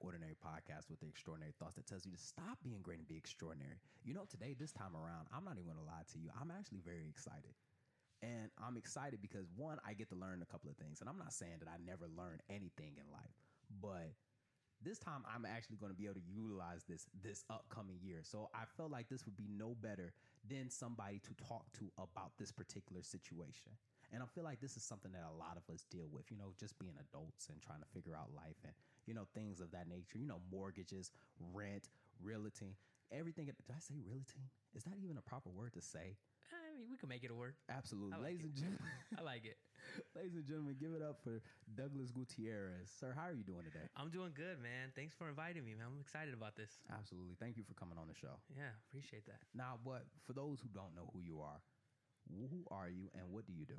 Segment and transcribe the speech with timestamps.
[0.00, 3.16] ordinary podcast with the extraordinary thoughts that tells you to stop being great and be
[3.16, 3.80] extraordinary.
[4.04, 6.30] You know, today, this time around, I'm not even gonna lie to you.
[6.40, 7.54] I'm actually very excited.
[8.22, 11.00] And I'm excited because one, I get to learn a couple of things.
[11.00, 13.36] And I'm not saying that I never learn anything in life,
[13.80, 14.16] but
[14.82, 18.20] this time I'm actually going to be able to utilize this this upcoming year.
[18.22, 20.12] So I felt like this would be no better
[20.48, 23.72] than somebody to talk to about this particular situation.
[24.12, 26.36] And I feel like this is something that a lot of us deal with, you
[26.36, 28.72] know, just being adults and trying to figure out life and,
[29.06, 31.10] you know, things of that nature, you know, mortgages,
[31.52, 31.88] rent,
[32.22, 32.76] realty,
[33.10, 33.46] everything.
[33.46, 34.50] Did I say realty?
[34.74, 36.16] Is that even a proper word to say?
[36.52, 37.54] I mean, we can make it a word.
[37.66, 38.14] Absolutely.
[38.14, 38.54] like Ladies it.
[38.54, 39.58] and gentlemen, I like it.
[40.18, 41.42] ladies and gentlemen, give it up for
[41.74, 42.86] Douglas Gutierrez.
[42.86, 43.82] Sir, how are you doing today?
[43.96, 44.94] I'm doing good, man.
[44.94, 45.90] Thanks for inviting me, man.
[45.90, 46.78] I'm excited about this.
[46.92, 47.34] Absolutely.
[47.40, 48.38] Thank you for coming on the show.
[48.54, 49.42] Yeah, appreciate that.
[49.54, 51.58] Now, but for those who don't know who you are,
[52.30, 53.78] who are you and what do you do?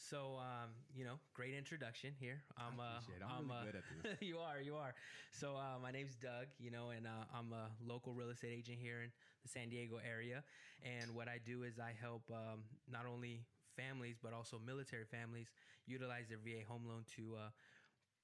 [0.00, 2.40] So, um, you know, great introduction here.
[2.56, 3.20] I'm, I uh, it.
[3.20, 4.16] I'm really uh, good at this.
[4.28, 4.94] you are, you are.
[5.30, 8.78] So, uh, my name's Doug, you know, and uh, I'm a local real estate agent
[8.80, 9.10] here in
[9.42, 10.42] the San Diego area.
[10.82, 13.44] And what I do is I help um, not only
[13.76, 15.52] families, but also military families
[15.86, 17.50] utilize their VA home loan to uh,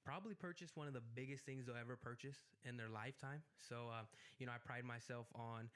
[0.03, 3.43] probably purchase one of the biggest things they'll ever purchase in their lifetime.
[3.61, 5.69] So, uh, you know, I pride myself on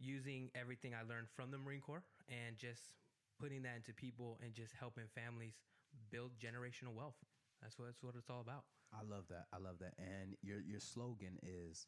[0.00, 2.96] using everything I learned from the Marine Corps and just
[3.44, 5.60] putting that into people and just helping families
[6.10, 7.20] build generational wealth.
[7.60, 8.64] That's what, that's what it's all about.
[8.88, 9.44] I love that.
[9.52, 9.92] I love that.
[9.98, 11.86] And your your slogan is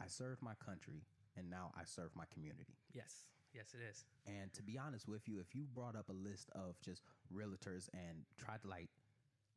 [0.00, 1.04] I serve my country
[1.36, 2.80] and now I serve my community.
[2.94, 3.28] Yes.
[3.52, 4.04] Yes, it is.
[4.26, 7.86] And to be honest with you, if you brought up a list of just realtors
[7.92, 8.88] and tried to like,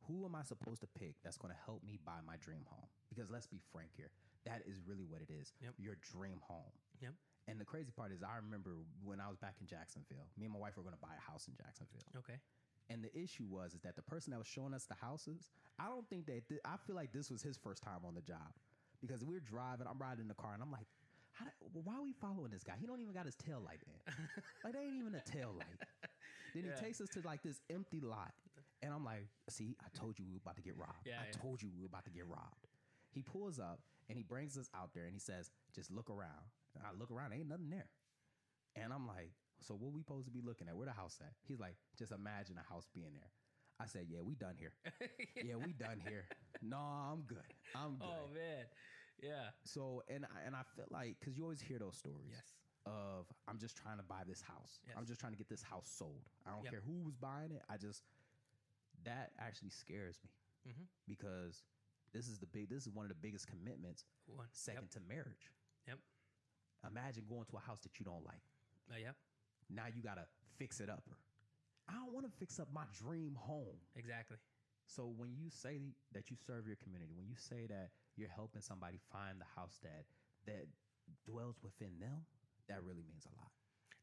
[0.06, 2.86] who am I supposed to pick that's going to help me buy my dream home?
[3.08, 4.10] Because let's be frank here,
[4.46, 5.52] that is really what it is.
[5.60, 5.74] Yep.
[5.78, 6.70] Your dream home.
[7.00, 7.14] Yep.
[7.48, 10.52] And the crazy part is, I remember when I was back in Jacksonville, me and
[10.52, 12.04] my wife were going to buy a house in Jacksonville.
[12.18, 12.36] Okay.
[12.90, 15.88] And the issue was is that the person that was showing us the houses, I
[15.88, 18.52] don't think that th- I feel like this was his first time on the job
[19.00, 20.86] because we're driving, I'm riding in the car, and I'm like,
[21.32, 21.52] how do,
[21.84, 22.74] why are we following this guy?
[22.80, 24.14] He don't even got his tail light in.
[24.64, 25.78] like they ain't even a tail light.
[26.54, 28.32] Then he takes us to like this empty lot,
[28.82, 31.06] and I'm like, see, I told you we were about to get robbed.
[31.06, 31.40] Yeah, I yeah.
[31.40, 32.66] told you we were about to get robbed.
[33.10, 36.48] He pulls up and he brings us out there and he says, just look around.
[36.84, 37.88] I look around, ain't nothing there.
[38.76, 40.76] And I'm like, so what we supposed to be looking at?
[40.76, 41.32] Where the house at?
[41.46, 43.30] He's like, just imagine a house being there.
[43.80, 44.72] I said, yeah, we done here.
[45.36, 46.24] yeah, we done here.
[46.62, 47.46] No, I'm good.
[47.74, 48.08] I'm good.
[48.08, 48.66] Oh man.
[49.22, 49.50] Yeah.
[49.64, 52.30] So and I, and I feel like because you always hear those stories.
[52.34, 52.54] Yes.
[52.86, 54.80] Of I'm just trying to buy this house.
[54.86, 54.96] Yes.
[54.98, 56.22] I'm just trying to get this house sold.
[56.46, 56.72] I don't Yep.
[56.72, 57.62] care who was buying it.
[57.68, 58.02] I just
[59.04, 60.30] that actually scares me
[60.72, 60.84] Mm-hmm.
[61.06, 61.62] because
[62.12, 62.68] this is the big.
[62.68, 64.04] This is one of the biggest commitments.
[64.26, 64.46] One.
[64.52, 64.90] Second Yep.
[64.90, 65.50] to marriage.
[66.86, 68.42] Imagine going to a house that you don't like.
[68.90, 69.16] Uh, yep.
[69.70, 70.24] Now you gotta
[70.56, 71.04] fix it up.
[71.88, 73.80] I don't want to fix up my dream home.
[73.96, 74.36] Exactly.
[74.86, 75.80] So when you say
[76.12, 79.78] that you serve your community, when you say that you're helping somebody find the house
[79.82, 80.04] that
[80.46, 80.64] that
[81.24, 82.24] dwells within them,
[82.68, 83.52] that really means a lot.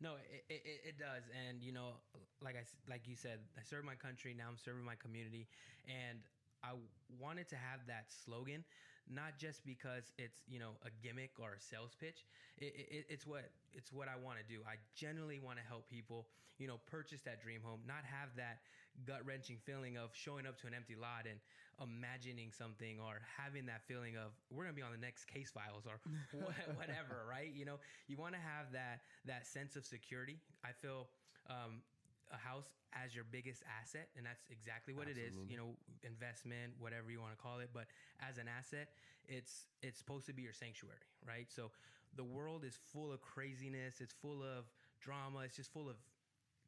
[0.02, 2.03] No, it, it, it does, and you know,
[2.42, 4.36] like I like you said, I serve my country.
[4.38, 5.47] Now I'm serving my community,
[5.88, 6.19] and
[6.62, 6.75] I
[7.18, 8.66] wanted to have that slogan,
[9.10, 12.26] not just because it's you know a gimmick or a sales pitch.
[12.58, 14.62] It, it, it's what it's what I want to do.
[14.66, 16.28] I genuinely want to help people,
[16.58, 18.60] you know, purchase that dream home, not have that
[19.06, 21.40] gut wrenching feeling of showing up to an empty lot and
[21.82, 25.86] imagining something, or having that feeling of we're gonna be on the next case files
[25.86, 26.00] or
[26.76, 27.52] whatever, right?
[27.54, 27.78] You know,
[28.08, 30.40] you want to have that that sense of security.
[30.64, 31.10] I feel.
[31.48, 31.84] Um,
[32.31, 36.74] a house as your biggest asset and that's exactly what it is you know investment
[36.80, 37.86] whatever you want to call it but
[38.24, 38.90] as an asset
[39.28, 41.47] it's it's supposed to be your sanctuary right?
[41.50, 41.72] So
[42.16, 44.66] the world is full of craziness it's full of
[45.02, 45.97] drama it's just full of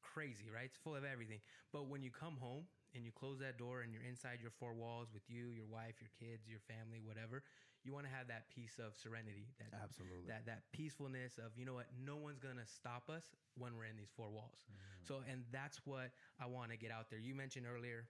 [0.01, 0.65] crazy right?
[0.65, 1.39] It's full of everything.
[1.71, 4.73] But when you come home and you close that door and you're inside your four
[4.73, 7.43] walls with you your wife your kids your family whatever
[7.83, 10.27] you want to have that piece of serenity that Absolutely.
[10.27, 13.95] that that peacefulness of you know what no one's gonna stop us when we're in
[13.97, 14.65] these four walls.
[14.67, 15.07] Mm-hmm.
[15.07, 17.19] So and that's what i want to get out there.
[17.19, 18.05] You mentioned earlier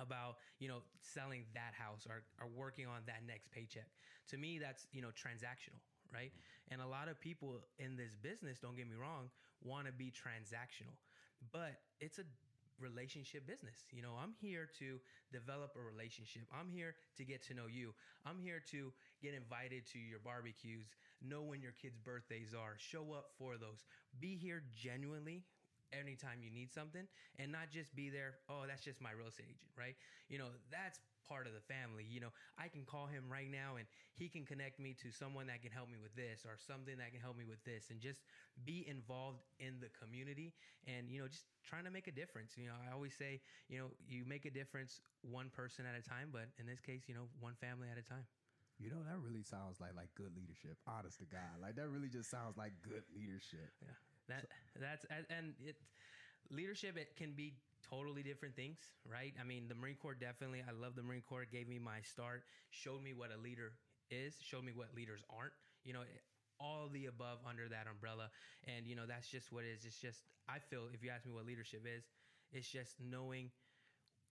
[0.00, 3.88] about you know selling that house or, or working on that next paycheck.
[4.30, 5.80] To me that's you know transactional
[6.12, 6.32] right?
[6.32, 6.72] Mm-hmm.
[6.72, 9.30] And a lot of people in this business don't get me wrong
[9.64, 10.96] want to be transactional.
[11.52, 12.26] But it's a
[12.80, 13.84] relationship business.
[13.90, 14.98] You know i'm here to
[15.32, 16.42] develop a relationship.
[16.52, 17.94] I'm here to get to know you.
[18.26, 18.92] I'm here to
[19.22, 20.86] get invited to your barbecues
[21.22, 23.84] know when your kids birthdays are show up for those
[24.20, 25.42] be here genuinely
[25.92, 27.06] anytime you need something
[27.38, 29.96] and not just be there oh that's just my real estate agent right?
[30.28, 32.32] You know that's part of the family you know?
[32.56, 35.70] I can call him right now and he can connect me to someone that can
[35.70, 38.20] help me with this or something that can help me with this and just
[38.64, 40.54] be involved in the community
[40.86, 42.76] and you know just trying to make a difference you know?
[42.80, 46.48] I always say you know you make a difference one person at a time but
[46.58, 48.24] in this case you know one family at a time.
[48.78, 50.78] You know, that really sounds like like good leadership.
[50.86, 53.74] Honest to God, like that really just sounds like good leadership.
[53.82, 54.46] Yeah, that
[54.80, 55.76] that's and- it
[56.50, 56.96] leadership.
[56.96, 57.54] It can be
[57.88, 58.78] totally different things,
[59.08, 59.32] right?
[59.40, 60.62] I mean, the Marine Corps definitely.
[60.66, 61.42] I love the Marine Corps.
[61.42, 62.44] It gave me my start.
[62.70, 63.72] Showed me what a leader
[64.10, 64.34] is.
[64.42, 65.52] Showed me what leaders aren't.
[65.84, 66.02] You know.
[66.60, 68.30] All the above under that umbrella,
[68.66, 69.84] and you know that's just what it is.
[69.84, 72.02] It's just I feel if you ask me what leadership is,
[72.50, 73.50] it's just knowing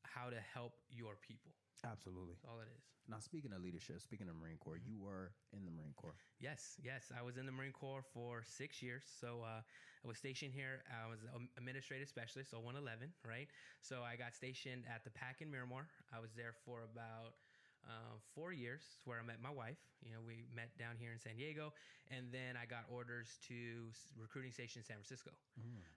[0.03, 1.51] how to help your people.
[1.85, 2.35] Absolutely.
[2.41, 2.83] That's all it is.
[3.07, 6.18] Now, speaking of leadership, speaking of Marine Corps, you were in the Marine Corps.
[6.39, 7.07] Yes, yes.
[7.15, 9.07] I was in the Marine Corps for six years.
[9.07, 10.83] So uh, I was stationed here.
[10.91, 13.47] I was an administrative specialist, so 111, right?
[13.79, 15.88] So I got stationed at the PAC in Miramar.
[16.12, 17.39] I was there for about
[17.88, 19.80] uh, four years, where I met my wife.
[20.03, 21.71] You know, we met down here in San Diego,
[22.12, 23.88] and then I got orders to
[24.19, 25.31] recruiting station in San Francisco.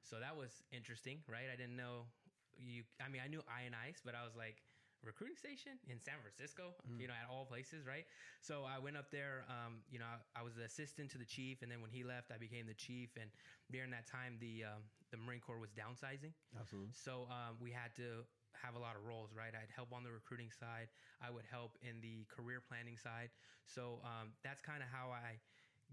[0.07, 1.51] So that was interesting, right?
[1.51, 2.07] I didn't know
[2.55, 2.87] you.
[3.03, 4.63] I mean, I knew I and Ice, but I was like.
[5.03, 8.05] Recruiting station in San Francisco, you know, at all places, right?
[8.43, 9.45] So I went up there.
[9.49, 12.05] Um, you know, I, I was the assistant to the chief, and then when he
[12.05, 13.17] left, I became the chief.
[13.17, 13.31] And
[13.73, 16.93] during that time, the um, the Marine Corps was downsizing, Absolutely.
[16.93, 18.23] so um, we had to
[18.55, 19.55] have a lot of roles, right?
[19.55, 20.89] I'd help on the recruiting side.
[21.23, 23.31] I would help in the career planning side.
[23.65, 25.41] So um, that's kind of how I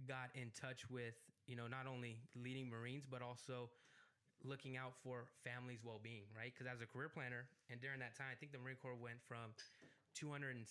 [0.07, 1.15] got in touch with,
[1.47, 3.69] you know, not only leading Marines, but also
[4.43, 6.53] looking out for families' well-being, right?
[6.53, 9.21] Because as a career planner, and during that time, I think the Marine Corps went
[9.25, 9.53] from
[10.13, 10.65] 210,000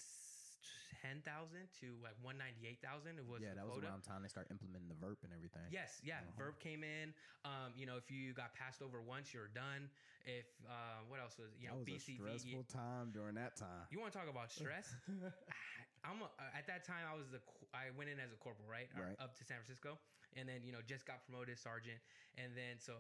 [1.83, 3.19] to like 198,000.
[3.19, 3.91] It was yeah, that was quota.
[3.91, 5.67] around time they start implementing the VERP and everything.
[5.71, 6.23] Yes, yeah.
[6.23, 6.51] Uh-huh.
[6.51, 7.15] VERP came in.
[7.43, 9.91] Um, you know, if you got passed over once, you're done.
[10.27, 13.87] If uh, what else was you that know was a stressful time during that time.
[13.95, 14.91] You want to talk about stress?
[16.07, 17.39] I'm a, uh, at that time I was the
[17.71, 18.91] I went in as a corporal, right?
[18.95, 19.15] Right.
[19.23, 19.99] Up to San Francisco,
[20.35, 22.03] and then you know just got promoted sergeant,
[22.39, 22.99] and then so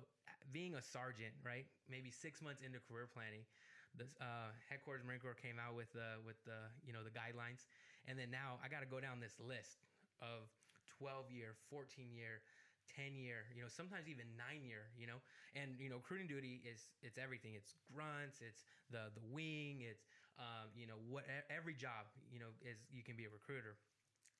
[0.52, 1.66] being a sergeant, right?
[1.90, 3.44] Maybe six months into career planning,
[3.96, 7.66] the uh, headquarters Marine Corps came out with the with the you know the guidelines,
[8.06, 9.82] and then now I got to go down this list
[10.22, 10.48] of
[10.98, 12.42] 12 year, 14 year.
[12.86, 15.18] 10 year you know sometimes even 9 year you know
[15.58, 18.62] and you know recruiting duty is it's everything it's grunts it's
[18.94, 20.06] the the wing it's
[20.38, 23.74] um, you know what every job you know is you can be a recruiter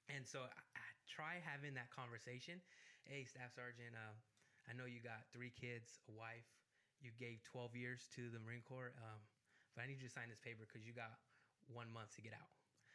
[0.09, 2.63] and so I, I try having that conversation
[3.05, 4.15] hey staff sergeant uh,
[4.69, 6.47] i know you got three kids a wife
[7.01, 9.21] you gave 12 years to the marine corps um,
[9.75, 11.19] but i need you to sign this paper because you got
[11.69, 12.51] one month to get out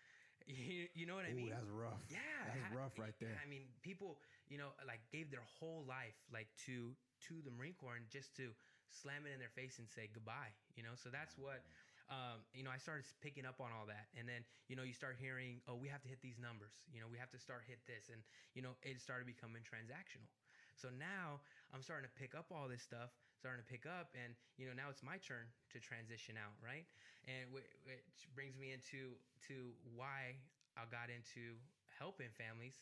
[0.48, 2.02] you, you know what i Ooh, mean that's rough.
[2.10, 3.42] yeah, that's ha- rough right there.
[3.42, 4.20] I mean, people,
[4.50, 6.94] you know, like gave their whole life like to
[7.28, 8.52] to the Marine Corps and just to
[8.90, 10.52] slam it in their face and say goodbye.
[10.76, 11.64] You know, so that's what.
[12.12, 14.92] Um, you know, I started picking up on all that, and then you know, you
[14.94, 17.64] start hearing, "Oh, we have to hit these numbers." You know, we have to start
[17.68, 18.20] hit this, and
[18.54, 20.28] you know, it started becoming transactional.
[20.76, 21.42] So now
[21.74, 24.76] I'm starting to pick up all this stuff, starting to pick up, and you know,
[24.76, 26.84] now it's my turn to transition out, right?
[27.28, 29.16] And wh- which brings me into
[29.48, 30.36] to why
[30.76, 31.56] I got into
[31.96, 32.76] helping families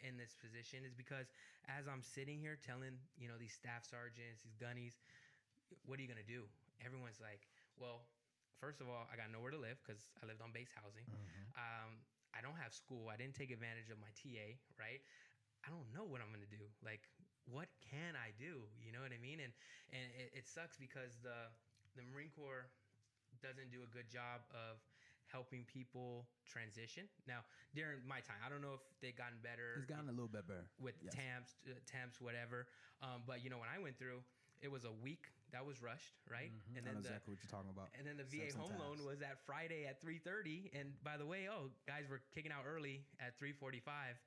[0.00, 1.28] in this position is because
[1.68, 4.96] as I'm sitting here telling you know these staff sergeants, these gunnies,
[5.84, 6.48] what are you gonna do?
[6.80, 7.44] Everyone's like,
[7.76, 8.08] well,
[8.56, 11.04] first of all, I got nowhere to live because I lived on base housing.
[11.04, 11.44] Mhm.
[11.60, 11.90] Um,
[12.32, 13.10] I don't have school.
[13.12, 15.02] I didn't take advantage of my TA, right?
[15.66, 16.64] I don't know what I'm gonna do.
[16.80, 17.04] Like,
[17.50, 18.62] what can I do?
[18.80, 19.40] You know what I mean?
[19.42, 19.52] And
[19.92, 21.50] and it, it sucks because the
[21.98, 22.66] the Marine Corps
[23.42, 24.78] doesn't do a good job of
[25.30, 27.06] helping people transition.
[27.26, 30.30] Now, during my time, I don't know if they've gotten better It's gotten a little
[30.30, 30.66] bit better.
[30.82, 31.14] with Yes.
[31.14, 32.66] temps, uh, temps, whatever.
[33.02, 34.22] Um, but you know, when I went through,
[34.60, 36.50] it was a week that was rushed, right?
[36.50, 36.76] Mhm.
[36.78, 37.88] And I know then the exactly what you're talking about.
[37.94, 40.70] and then the VA home loan was at Friday at 3:30.
[40.74, 44.18] And by the way, oh, guys were kicking out early at 3:45.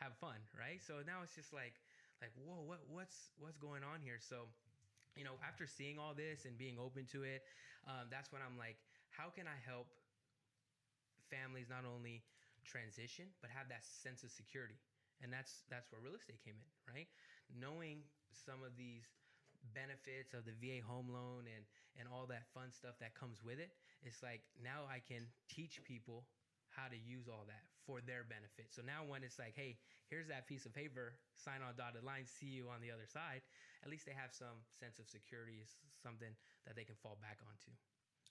[0.00, 0.80] Have fun, right?
[0.82, 1.74] So now it's just like,
[2.22, 4.22] like, whoa, what, what's, what's going on here?
[4.22, 4.46] So,
[5.18, 7.42] you know, after seeing all this and being open to it,
[7.90, 8.78] um, that's when I'm like,
[9.10, 9.90] how can I help
[11.28, 12.22] families not only
[12.62, 14.78] transition but have that sense of security?
[15.20, 17.10] And that's that's where real estate came in, right?
[17.50, 19.06] Knowing some of these
[19.74, 21.62] benefits of the VA home loan and
[21.98, 25.82] and all that fun stuff that comes with it, it's like now I can teach
[25.84, 26.24] people
[26.72, 28.72] how to use all that for their benefit.
[28.72, 29.76] So now when it's like, hey,
[30.08, 33.44] here's that piece of paper, sign on dotted line, see you on the other side,
[33.84, 35.60] at least they have some sense of security,
[36.00, 36.32] something
[36.64, 37.70] that they can fall back onto.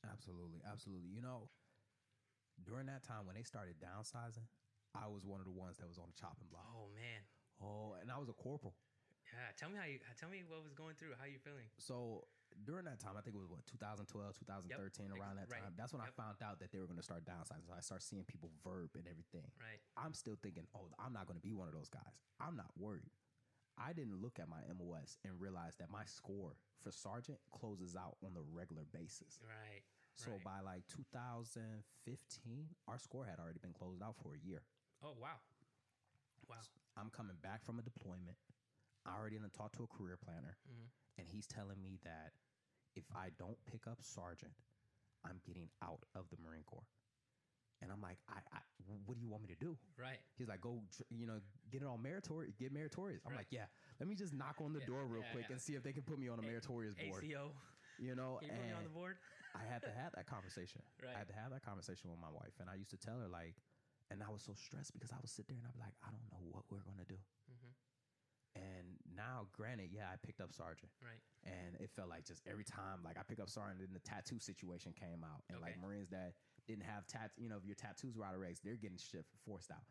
[0.10, 1.14] Absolutely, absolutely.
[1.14, 1.50] You know,
[2.66, 4.50] during that time when they started downsizing,
[4.98, 6.68] I was one of the ones that was on the chopping block.
[6.74, 7.22] Oh man.
[7.62, 8.74] Oh, and I was a corporal.
[9.32, 11.72] Yeah, tell me how you tell me what was going through, how you feeling.
[11.80, 12.28] So
[12.68, 15.74] during that time, I think it was what 2012, 2013, around that right, time.
[15.80, 16.12] That's when yep.
[16.12, 17.64] I found out that they were going to start downsizing.
[17.64, 19.48] So I start seeing people VERP and everything.
[19.56, 19.80] Right.
[19.96, 22.20] I'm still thinking, oh, I'm not going to be one of those guys.
[22.44, 23.16] I'm not worried.
[23.80, 28.20] I didn't look at my MOS and realize that my score for sergeant closes out
[28.20, 29.40] on the regular basis.
[29.42, 29.82] Right.
[30.16, 30.44] So right.
[30.44, 31.72] by like 2015,
[32.88, 34.62] our score had already been closed out for a year.
[35.02, 35.40] Oh wow,
[36.50, 36.62] wow.
[36.98, 38.38] I'm coming back from a deployment.
[39.06, 40.90] I already done talked to a career planner, Mhm.
[41.18, 42.34] and he's telling me that
[42.96, 44.54] if I don't pick up sergeant,
[45.24, 46.88] I'm getting out of the Marine Corps.
[47.82, 48.60] And I'm like, I, I
[49.06, 49.78] what do you want me to do?
[49.98, 50.20] Right.
[50.38, 51.42] He's like, go, you know,
[51.72, 53.24] get it on meritorious, get meritorious.
[53.26, 53.40] I'm Right.
[53.40, 53.66] like, yeah,
[54.00, 55.54] let me just knock on the Yeah, door real yeah, quick yeah.
[55.54, 57.24] and see if they can put me on a meritorious board.
[57.24, 57.56] ACO.
[57.98, 59.18] You know, you me on and the board?
[59.56, 60.82] I had to have that conversation.
[61.02, 61.16] Right.
[61.16, 63.28] I had to have that conversation with my wife, and I used to tell her
[63.28, 63.56] like,
[64.12, 66.12] and I was so stressed because I would sit there and I'd be like, I
[66.12, 67.18] don't know what we're gonna do.
[67.50, 67.74] Mhm.
[68.56, 71.22] And now, granted, yeah, I picked up sergeant, Right.
[71.46, 74.40] and it felt like just every time, like I pick up sergeant, then the tattoo
[74.40, 76.34] situation came out, and like Marines that
[76.68, 79.26] didn't have tat, you know, if your tattoos were out of race, they're getting shit
[79.46, 79.86] forced out.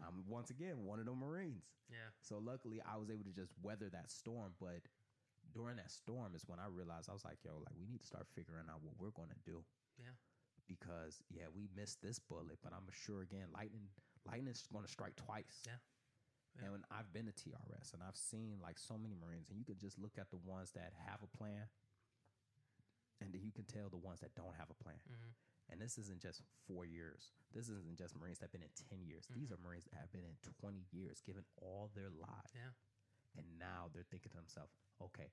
[0.00, 1.64] I'm once again one of the Marines.
[1.90, 2.08] Yeah.
[2.20, 4.54] So luckily, I was able to just weather that storm.
[4.60, 4.82] But
[5.52, 8.06] during that storm is when I realized I was like, yo, like we need to
[8.06, 9.64] start figuring out what we're going to do.
[9.98, 10.14] Yeah.
[10.68, 13.88] Because yeah, we missed this bullet, but I'm sure again, lightning,
[14.26, 15.64] lightning's going to strike twice.
[15.66, 15.80] Yeah.
[16.60, 16.74] Yeah.
[16.74, 19.78] And I've been to TRS and I've seen like so many Marines, and you can
[19.78, 21.68] just look at the ones that have a plan,
[23.20, 24.98] and then you can tell the ones that don't have a plan.
[25.08, 25.34] Mhm.
[25.70, 27.32] And this isn't just four years.
[27.52, 29.26] This isn't just Marines that have been in 10 years.
[29.28, 32.52] These are Marines that have been in 20 years, given all their lives.
[32.54, 32.72] Yeah.
[33.36, 35.30] And now they're thinking to themselves, okay,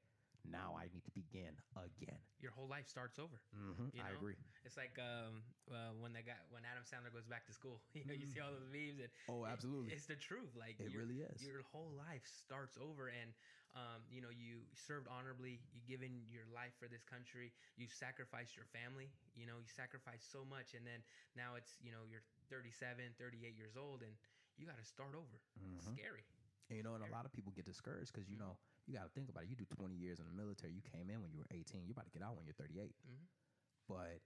[0.51, 2.19] now I need to begin again.
[2.41, 3.41] Your whole life starts over.
[3.55, 3.89] Mm-hmm.
[3.93, 4.35] You I agree.
[4.65, 7.81] It's like um, uh, when they got when Adam Sandler goes back to school.
[7.95, 9.93] You know, you see all those memes, and Oh, it- absolutely.
[9.93, 10.53] it's the truth.
[10.57, 11.41] Like It your- really is.
[11.45, 13.33] Your whole life starts over, and
[13.75, 15.61] um, you know you served honorably.
[15.73, 17.51] You given your life for this country.
[17.77, 19.09] You sacrificed your family.
[19.35, 21.01] You know you sacrificed so much, and then
[21.35, 24.13] now it's you know you're 37, 38 years old, and
[24.57, 25.41] you got to start over.
[25.75, 25.97] It's Mhm.
[25.97, 26.23] scary.
[26.69, 28.47] And, you know, and a lot of people get discouraged because, you Mhm.
[28.47, 29.49] know, you got to think about it.
[29.49, 30.73] You do 20 years in the military.
[30.73, 31.85] You came in when you were 18.
[31.85, 32.95] You're about to get out when you're 38.
[33.07, 33.25] Mhm.
[33.87, 34.21] But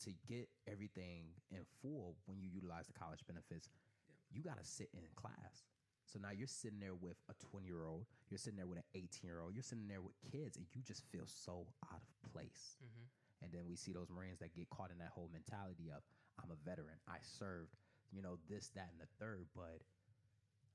[0.00, 3.68] to get everything in full when you utilize the college benefits,
[4.08, 4.14] Yeah.
[4.30, 5.64] you got to sit in class.
[6.04, 8.84] So now you're sitting there with a 20 year old, you're sitting there with an
[8.94, 12.32] 18 year old, you're sitting there with kids, and you just feel so out of
[12.32, 12.76] place.
[12.80, 13.08] Mhm.
[13.42, 16.04] And then we see those Marines that get caught in that whole mentality of,
[16.38, 17.76] I'm a veteran, I served,
[18.12, 19.48] you know, this, that, and the third.
[19.52, 19.82] But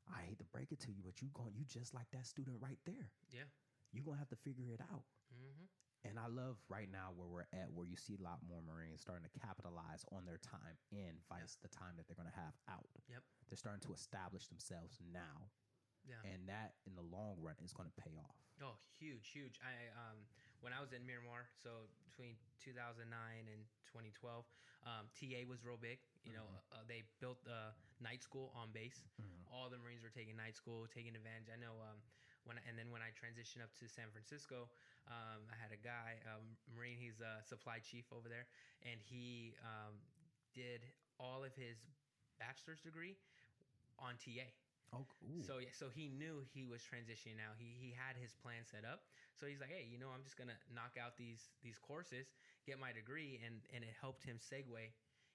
[0.09, 2.57] I hate to break it to you, but you going, you just like that student
[2.59, 3.11] right there.
[3.31, 3.47] Yeah.
[3.93, 5.03] You're gonna have to figure it out.
[5.29, 5.65] hmm
[6.03, 9.01] And I love right now where we're at, where you see a lot more Marines
[9.05, 12.57] starting to capitalize on their time in, vice the time that they're going to have
[12.71, 12.89] out.
[13.05, 13.21] Yep.
[13.49, 15.51] They're starting to establish themselves now,
[16.07, 16.17] Yeah.
[16.25, 18.37] and that in the long run is going to pay off.
[18.63, 19.59] Oh, huge, huge.
[19.61, 20.25] I um
[20.61, 23.09] when I was in Miramar, so between 2009
[23.49, 24.45] and 2012,
[24.87, 25.99] um, TA was real big.
[26.23, 26.79] You know, Mhm.
[26.79, 29.03] uh, they built the night school on base.
[29.19, 29.45] Mhm.
[29.51, 31.49] All the Marines were taking night school, taking advantage.
[31.49, 32.01] I know um,
[32.45, 34.69] when and then when I transitioned up to San Francisco,
[35.07, 36.97] um, I had a guy, um, Marine.
[36.97, 38.47] He's a supply chief over there,
[38.81, 39.99] and he um,
[40.53, 40.81] did
[41.19, 41.77] all of his
[42.39, 43.17] bachelor's degree
[43.99, 44.47] on TA.
[44.93, 45.05] Oh.
[45.41, 47.53] So yeah, so he knew he was transitioning now.
[47.57, 49.05] He he had his plan set up.
[49.35, 52.27] So he's like, hey, you know, I'm just gonna knock out these these courses,
[52.65, 54.81] get my degree, and and it helped him segue,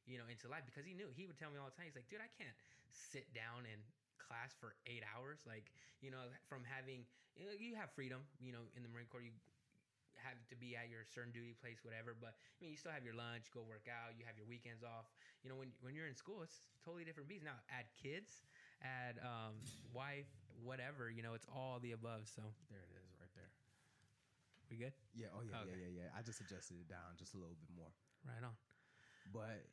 [0.07, 1.87] you know, into life because he knew he would tell me all the time.
[1.89, 2.57] He's like, dude, I can't
[2.91, 3.79] sit down in
[4.17, 5.43] class for eight hours.
[5.47, 5.71] Like,
[6.03, 7.07] you know, from having
[7.37, 9.37] you, know, you have freedom, you know, in the Marine Corps, you
[10.17, 12.17] have to be at your certain duty place, whatever.
[12.17, 14.17] But I mean, you still have your lunch, go work out.
[14.17, 15.07] You have your weekends off.
[15.45, 17.45] You know, when when you're in school, it's totally different beast.
[17.45, 18.43] Now, add kids,
[18.83, 19.61] add um,
[19.93, 20.29] wife,
[20.65, 21.13] whatever.
[21.13, 22.27] You know, it's all the above.
[22.27, 22.43] So
[22.73, 23.06] there it is.
[24.71, 24.93] We good?
[25.15, 25.27] Yeah.
[25.35, 25.71] Oh, yeah, Okay.
[25.71, 26.09] yeah, yeah, yeah.
[26.19, 27.93] I just adjusted it down just a little bit more.
[28.25, 28.57] Right on.
[29.33, 29.67] But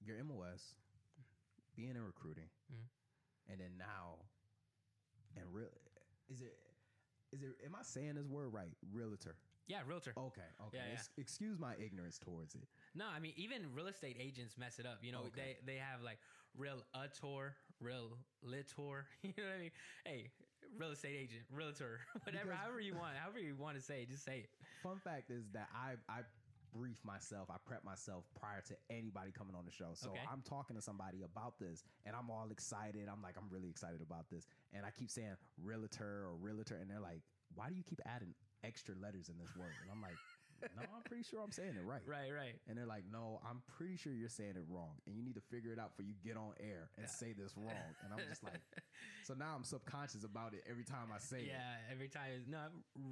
[0.00, 0.74] your MOS,
[1.76, 2.88] being in recruiting, Mhm.
[3.48, 4.18] and then now,
[5.36, 5.70] and real
[6.28, 6.58] is it
[7.32, 8.76] is it am I saying this word right?
[8.92, 9.36] Realtor.
[9.66, 10.14] Yeah, realtor.
[10.16, 10.78] Okay, okay.
[10.78, 11.02] Yeah, yeah.
[11.22, 12.66] Excuse my ignorance towards it.
[12.94, 15.02] No, I mean even real estate agents mess it up.
[15.04, 15.58] You know, Okay.
[15.64, 16.18] they they have like
[16.54, 16.86] real
[17.20, 19.04] tour, real litor.
[19.22, 19.72] You know what I mean?
[20.04, 20.32] Hey,
[20.76, 24.10] real estate agent, realtor, whatever, Because- however you want, however you want to say, it,
[24.10, 24.50] just say it.
[24.82, 26.22] Fun fact is that I I
[26.74, 29.92] brief myself, I prep myself prior to anybody coming on the show.
[29.94, 30.20] So Okay.
[30.30, 33.08] I'm talking to somebody about this, and I'm all excited.
[33.10, 36.90] I'm like, I'm really excited about this, and I keep saying realtor or realtor, and
[36.90, 37.22] they're like,
[37.54, 39.76] why do you keep adding extra letters in this word?
[39.80, 40.18] And I'm like,
[40.76, 42.02] no, I'm pretty sure I'm saying it right.
[42.06, 42.56] Right, right.
[42.68, 44.96] And they're like, no, I'm pretty sure you're saying it wrong.
[45.06, 47.10] And you need to figure it out before you get on air and Yeah.
[47.10, 47.94] say this wrong.
[48.04, 48.60] And I'm just like,
[49.24, 51.54] so now I'm subconscious about it every time I say it.
[51.54, 52.58] yeah, every time no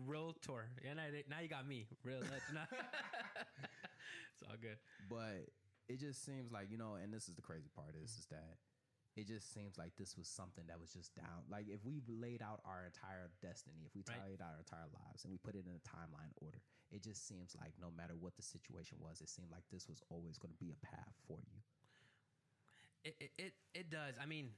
[0.07, 0.71] realtor.
[0.85, 1.87] Yeah, now, now you got me.
[2.05, 2.21] Real.
[2.55, 2.63] no.
[4.35, 4.79] it's all good.
[5.09, 5.51] But
[5.89, 8.21] it just seems like, you know, and this is the crazy part is, mm-hmm.
[8.21, 8.57] is that
[9.17, 11.49] it just seems like this was something that was just down.
[11.49, 14.21] Like if we laid out our entire destiny, if we Right.
[14.29, 16.61] laid out our entire lives and we put it in a timeline order,
[16.97, 20.03] it just seems like no matter what the situation was, it seemed like this was
[20.09, 21.61] always going to be a path for you.
[23.05, 24.15] It, it it it does.
[24.21, 24.49] I mean,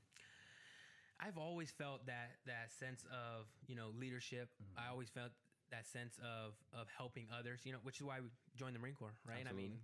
[1.20, 4.48] I've always felt that that sense of you know leadership.
[4.62, 4.86] Mm-hmm.
[4.86, 5.32] I always felt
[5.70, 7.66] that sense of of helping others.
[7.66, 9.44] You know, which is why we joined the Marine Corps, right?
[9.48, 9.82] I mean,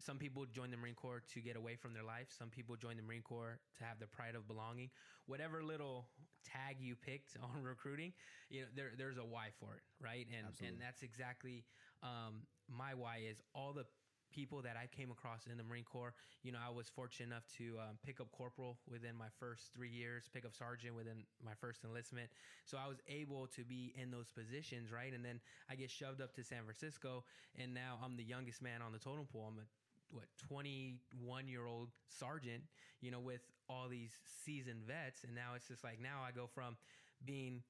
[0.00, 2.26] some people join the Marine Corps to get away from their life.
[2.36, 4.90] Some people join the Marine Corps to have the pride of belonging.
[5.26, 6.06] Whatever little
[6.44, 8.12] tag you picked on recruiting,
[8.50, 10.26] you know, there there's a why for it, right?
[10.28, 10.68] And Absolutely.
[10.68, 11.64] and that's exactly
[12.02, 13.86] um, my why is all the
[14.32, 16.14] people that I came across in the Marine Corps.
[16.42, 19.90] You know, I was fortunate enough to um, pick up corporal within my first three
[19.90, 22.30] years, pick up sergeant within my first enlistment.
[22.64, 25.12] So I was able to be in those positions, right?
[25.12, 25.38] And then
[25.70, 27.24] I get shoved up to San Francisco,
[27.60, 29.52] and now I'm the youngest man on the totem pole.
[29.52, 29.66] I'm a
[30.12, 32.62] what 21 year old sergeant,
[33.00, 34.12] you know, with all these
[34.44, 36.76] seasoned vets, and now it's just like now I go from
[37.24, 37.62] being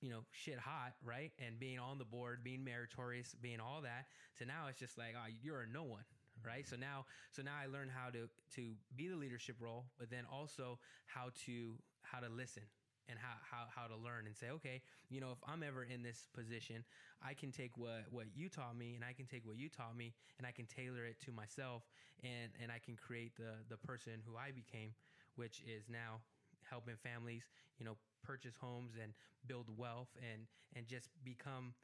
[0.00, 1.30] you know, shit hot, right?
[1.38, 4.06] And being on the board, being meritorious, being all that.
[4.38, 6.04] to now it's just like, oh, you're a no one,
[6.44, 6.66] right?
[6.66, 10.24] So now, so now I learn how to to be the leadership role, but then
[10.30, 12.62] also how to how to listen
[13.08, 16.02] and how how how to learn and say, okay, you know, if I'm ever in
[16.02, 16.84] this position,
[17.22, 19.96] I can take what what you taught me, and I can take what you taught
[19.96, 21.82] me, and I can tailor it to myself,
[22.22, 24.94] and and I can create the the person who I became,
[25.36, 26.20] which is now
[26.68, 27.42] helping families,
[27.78, 29.12] you know, purchase homes and
[29.46, 31.74] build wealth and and just become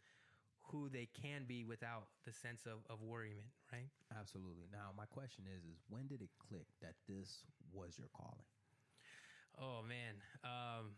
[0.70, 3.88] who they can be without the sense of, of worryment, right?
[4.18, 4.66] Absolutely.
[4.73, 8.44] Now, my question is, is when did it click that this was your calling?
[9.58, 10.16] Oh man.
[10.44, 10.96] Um,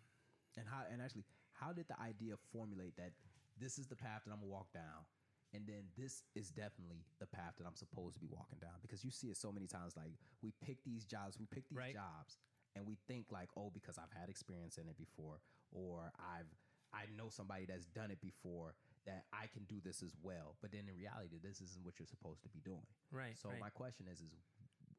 [0.58, 3.12] And how and actually, how did the idea formulate that
[3.58, 5.06] this is the path that I'm gonna walk down?
[5.54, 9.02] And then this is definitely the path that I'm supposed to be walking down because
[9.02, 9.96] you see it so many times.
[9.96, 10.12] Like
[10.42, 11.94] we pick these jobs, we pick these Right.
[11.94, 12.36] jobs,
[12.76, 15.40] and we think like, oh, because I've had experience in it before,
[15.72, 16.52] or I've
[16.92, 18.74] I know somebody that's done it before
[19.04, 20.56] that I can do this as well.
[20.60, 22.84] But then in reality, this isn't what you're supposed to be doing.
[23.12, 23.36] right.
[23.36, 23.60] So right.
[23.60, 24.32] my question is, is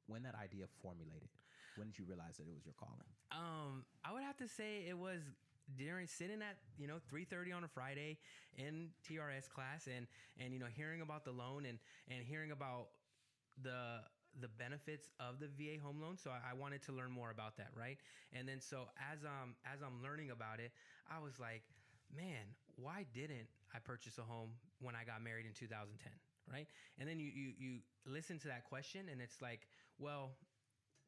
[0.08, 1.30] when that idea formulated,
[1.78, 3.06] when did you realize that it was your calling?
[3.32, 5.22] Um, I would have to say it was
[5.78, 8.17] during sitting at you know 3:30 on a Friday
[8.58, 12.88] in TRS class and and you know hearing about the loan and and hearing about
[13.62, 14.02] the
[14.39, 16.17] the benefits of the VA home loan.
[16.17, 17.98] So I, I wanted to learn more about that, right?
[18.32, 20.72] And then so as um as I'm learning about it,
[21.10, 21.63] I was like,
[22.15, 26.13] man, why didn't I purchase a home when I got married in 2010?
[26.52, 26.67] Right.
[26.98, 29.67] And then you, you, you listen to that question and it's like,
[30.00, 30.32] well,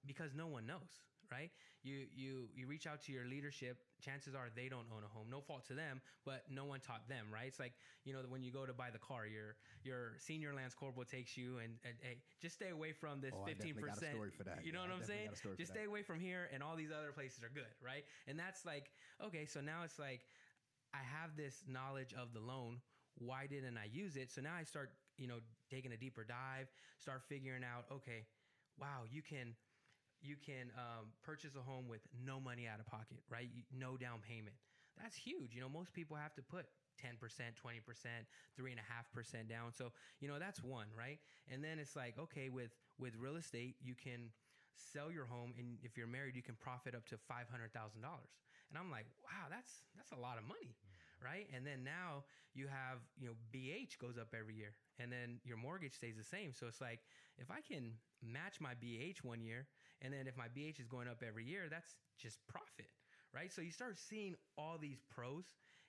[0.06, 1.52] because no one knows, right?
[1.84, 3.78] You you you reach out to your leadership.
[4.02, 5.28] Chances are they don't own a home.
[5.30, 7.48] No fault to them, but no one taught them, right?
[7.48, 10.74] It's like you know when you go to buy the car, your your senior lance
[10.76, 14.18] corporal takes you and, and hey, just stay away from this Oh, fifteen a percent.
[14.18, 14.60] story for that.
[14.66, 15.30] You know Yeah, what I I'm saying?
[15.58, 18.04] Just stay away from here, and all these other places are good, right?
[18.28, 18.92] And that's like
[19.26, 20.22] okay, so now it's like
[20.94, 22.82] I have this knowledge of the loan.
[23.18, 24.32] Why didn't I use it?
[24.32, 25.40] So now I start, you know,
[25.70, 26.68] taking a deeper dive,
[27.00, 28.26] start figuring out, okay,
[28.80, 29.56] wow, you can
[30.22, 33.50] you can um, purchase a home with no money out of pocket, right?
[33.74, 34.56] No down payment.
[35.02, 35.56] That's huge.
[35.56, 36.66] You know, most people have to put
[37.02, 37.22] 10%, 20%,
[37.58, 39.74] 3.5% down.
[39.74, 41.20] So, you know, that's one, right?
[41.52, 44.30] And then it's like, okay, with, with real estate, you can
[44.76, 47.74] sell your home and if you're married, you can profit up to $500,000.
[47.74, 50.76] And I'm like, wow, that's, that's a lot of money.
[51.22, 51.46] Right.
[51.54, 55.56] And then now you have, you know, BAH goes up every year and then your
[55.56, 56.50] mortgage stays the same.
[56.52, 56.98] So it's like,
[57.38, 57.94] if I can
[58.26, 59.68] match my BAH one year
[60.02, 62.90] and then if my BAH is going up every year, that's just profit,
[63.34, 63.52] right?
[63.52, 65.46] So you start seeing all these pros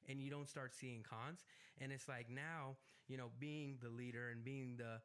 [0.09, 1.44] and you don't start seeing cons.
[1.81, 2.77] And it's like now,
[3.09, 5.01] you know, being the leader and being the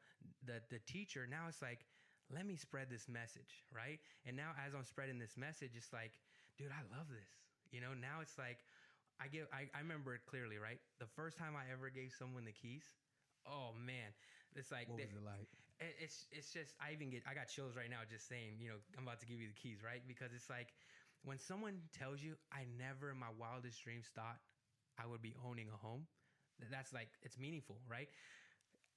[0.46, 1.86] the the teacher, now it's like,
[2.34, 4.00] let me spread this message, right?
[4.26, 6.12] And now as I'm spreading this message, it's like,
[6.58, 7.30] dude, I love this.
[7.72, 8.60] You know, now it's like
[9.20, 10.80] I give I, I remember it clearly, right?
[11.00, 12.84] The first time I ever gave someone the keys,
[13.48, 14.12] oh man.
[14.56, 15.48] It's like What they- was it like?
[15.80, 18.70] It- it's it's just I even get I got chills right now just saying you
[18.70, 20.02] know I'm about to give you the keys right?
[20.08, 20.74] Because it's like
[21.24, 24.40] when someone tells you I never in my wildest dreams thought
[24.98, 26.08] I would be owning a home
[26.60, 28.10] th- that's like it's meaningful right?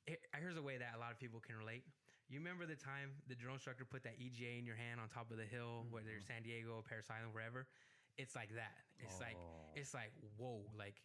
[0.07, 1.85] Here- here's a way that a lot of people can relate.
[2.29, 5.31] You remember the time the drill instructor put that EGA in your hand on top
[5.31, 6.33] of the hill whether it's mm-hmm.
[6.35, 7.67] San Diego Parris Island wherever?
[8.17, 8.85] It's like that.
[8.99, 9.73] It's like Oh.
[9.75, 11.03] it's like whoa like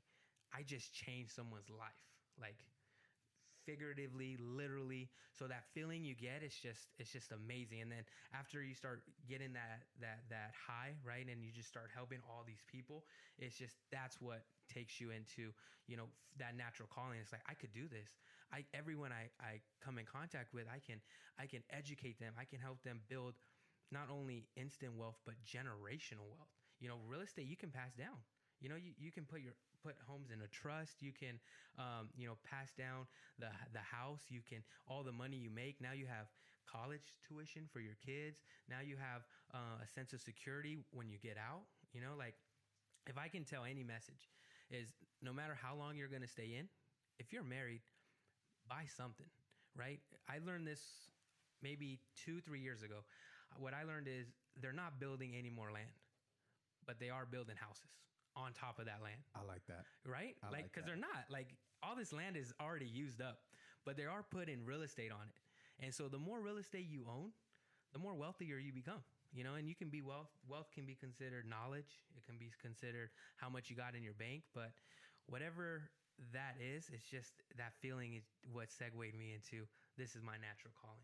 [0.54, 2.00] I just changed someone's life.
[2.40, 2.64] Like
[3.66, 5.10] figuratively literally.
[5.34, 7.82] So that feeling you get is just it's just amazing.
[7.82, 11.90] And then after you start getting that that that high right and you just start
[11.94, 13.04] helping all these people
[13.38, 15.52] it's just that's what takes you into
[15.88, 16.06] you know
[16.38, 17.20] that natural calling.
[17.22, 18.20] It's like i could do this.
[18.52, 21.00] I everyone i i come in contact with i can
[21.40, 22.34] i can educate them.
[22.40, 23.34] I can help them build
[23.92, 26.52] not only instant wealth but generational wealth.
[26.80, 28.18] You know real estate you can pass down.
[28.62, 29.54] You know you, you can put your
[29.86, 31.38] put homes in a trust you can
[31.78, 33.06] um, you know pass down
[33.38, 36.26] the the house you can all the money you make now you have
[36.66, 39.22] college tuition for your kids now you have
[39.54, 41.64] uh, a sense of security when you get out.
[41.94, 42.36] You know, like
[43.08, 44.30] if I can tell any message
[44.72, 44.90] is
[45.22, 46.68] no matter how long you're going to stay in,
[47.20, 47.82] if you're married,
[48.68, 49.28] buy something,
[49.76, 50.00] right?
[50.28, 50.82] I learned this
[51.62, 53.06] maybe two, three years ago.
[53.58, 54.28] What I learned is
[54.62, 55.96] they're not building any more land,
[56.86, 57.92] but they are building houses
[58.36, 59.86] on top of that land, I like that.
[60.06, 60.36] right?
[60.44, 60.92] I like, like because that.
[60.92, 63.40] they're not like all this land is already used up,
[63.86, 65.40] but they are putting real estate on it.
[65.84, 67.32] And so the more real estate you own,
[67.94, 69.04] the more wealthier you become.
[69.34, 70.32] You know, and you can be wealth.
[70.48, 72.00] Wealth can be considered knowledge.
[72.16, 74.44] It can be considered how much you got in your bank.
[74.54, 74.72] But
[75.28, 75.92] whatever
[76.32, 79.68] that is, it's just that feeling is what segued me into
[79.98, 81.04] this is my natural calling.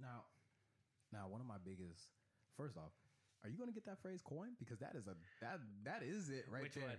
[0.00, 0.24] Now,
[1.12, 2.08] now one of my biggest.
[2.56, 2.96] First off,
[3.44, 4.56] are you going to get that phrase coin?
[4.58, 6.84] Because that is a that that is it right Which there.
[6.88, 6.96] one?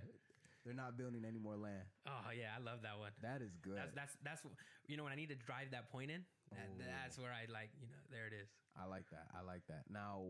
[0.64, 1.86] They're not building any more land.
[2.08, 3.12] Oh yeah, I love that one.
[3.22, 3.78] That is good.
[3.78, 4.42] That's that's that's
[4.88, 6.22] you know when I need to drive that point in.
[6.54, 8.50] That, that's where I like you know there it is.
[8.80, 9.28] I like that.
[9.34, 9.84] I like that.
[9.90, 10.26] Now,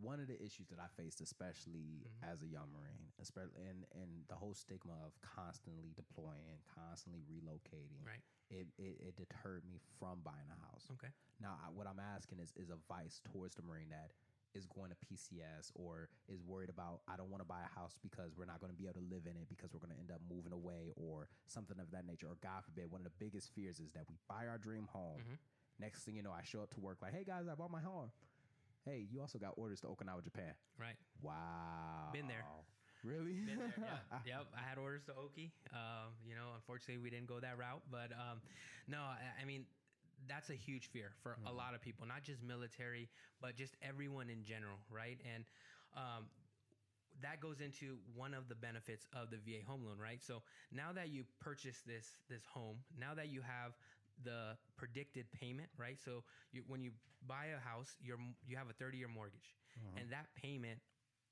[0.00, 2.26] one of the issues that I faced, especially Mhm.
[2.32, 8.02] as a young Marine, especially and and the whole stigma of constantly deploying, constantly relocating,
[8.04, 8.22] Right.
[8.50, 10.86] it, it it deterred me from buying a house.
[10.92, 11.08] Okay.
[11.40, 14.10] Now, I, what I'm asking is is advice towards the Marine that
[14.56, 17.94] is going to PCS or is worried about I don't want to buy a house
[18.02, 20.00] because we're not going to be able to live in it because we're going to
[20.00, 22.26] end up moving away or something of that nature.
[22.26, 25.20] Or God forbid, one of the biggest fears is that we buy our dream home.
[25.20, 25.38] Mhm.
[25.78, 27.82] Next thing you know, I show up to work like, hey guys, I bought my
[27.82, 28.10] home.
[28.84, 30.54] Hey, you also got orders to Okinawa, Japan.
[30.78, 30.96] Right.
[31.20, 32.10] Wow.
[32.12, 32.44] Been there.
[33.04, 33.40] Really?
[33.44, 33.74] Been there.
[33.78, 34.18] Yeah.
[34.26, 34.46] yep.
[34.56, 35.52] I had orders to Oki.
[35.72, 37.82] Um, you know, unfortunately, we didn't go that route.
[37.90, 38.40] But um,
[38.88, 39.66] no, I, I mean,
[40.28, 41.52] that's a huge fear for a Mhm.
[41.52, 43.08] lot of people, not just military,
[43.40, 45.18] but just everyone in general, right?
[45.34, 45.44] And
[45.96, 46.26] um,
[47.22, 50.22] that goes into one of the benefits of the VA home loan, right?
[50.22, 53.72] So now that you purchase this this home, now that you have
[54.24, 55.98] the predicted payment, right?
[56.02, 56.92] So you, when you
[57.26, 60.00] buy a house, you're you have a 30 year mortgage, Uh-huh.
[60.00, 60.78] and that payment,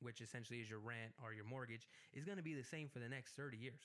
[0.00, 2.98] which essentially is your rent or your mortgage, is going to be the same for
[2.98, 3.83] the next 30 years,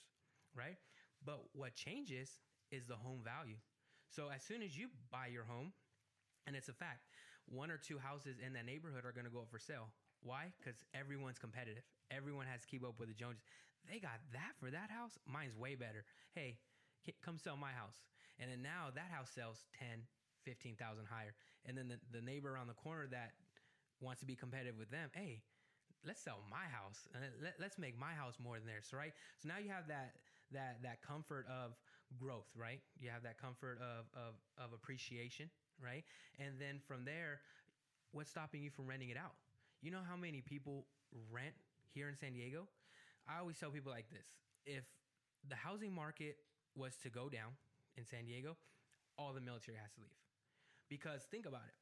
[0.54, 0.76] right?
[1.24, 2.38] But what changes
[2.70, 3.56] is the home value.
[4.10, 5.72] So as soon as you buy your home,
[6.46, 7.06] and it's a fact,
[7.46, 9.88] one or two houses in that neighborhood are going to go up for sale.
[10.22, 10.52] Why?
[10.58, 11.82] Because everyone's competitive.
[12.10, 13.46] Everyone has to keep up with the Joneses.
[13.88, 15.16] They got that for that house.
[15.24, 16.04] Mine's way better.
[16.34, 16.58] Hey,
[17.24, 18.02] come sell my house.
[18.38, 20.04] And then now that house sells 10,
[20.44, 20.76] 15,000
[21.08, 21.32] higher.
[21.64, 23.32] And then the, the neighbor around the corner that
[24.00, 25.40] wants to be competitive with them, hey,
[26.04, 29.48] let's sell my house and let, let's make my house more than theirs right so
[29.48, 30.16] now you have that
[30.48, 31.76] that that comfort of
[32.18, 35.48] growth right you have that comfort of of, of appreciation
[35.82, 36.04] right
[36.38, 37.40] and then from there
[38.12, 39.34] what's stopping you from renting it out
[39.82, 40.84] you know how many people
[41.32, 41.54] rent
[41.94, 42.66] here in san diego
[43.28, 44.26] i always tell people like this
[44.66, 44.84] if
[45.48, 46.36] the housing market
[46.74, 47.52] was to go down
[47.96, 48.56] in san diego
[49.16, 50.18] all the military has to leave
[50.88, 51.74] because think about it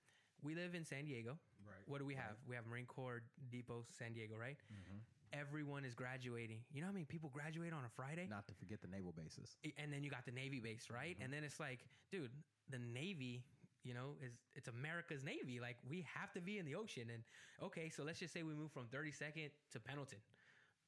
[0.42, 1.82] we live in san diego Right.
[1.86, 2.36] what do we have?
[2.48, 4.56] We have Marine Corps Depot, San Diego, right?
[4.72, 5.00] Mhm.
[5.32, 6.60] Everyone is graduating.
[6.72, 8.26] You know how many people graduate on a Friday?
[8.28, 9.56] Not to forget the naval bases.
[9.76, 11.18] And then you got the Navy base, right?
[11.18, 11.24] Mhm.
[11.24, 12.30] And then it's like, dude,
[12.68, 13.44] the Navy,
[13.84, 15.60] you know, is it's America's Navy.
[15.60, 17.10] Like we have to be in the ocean.
[17.10, 17.22] And
[17.62, 20.18] okay, so let's just say we move from 32nd to Pendleton.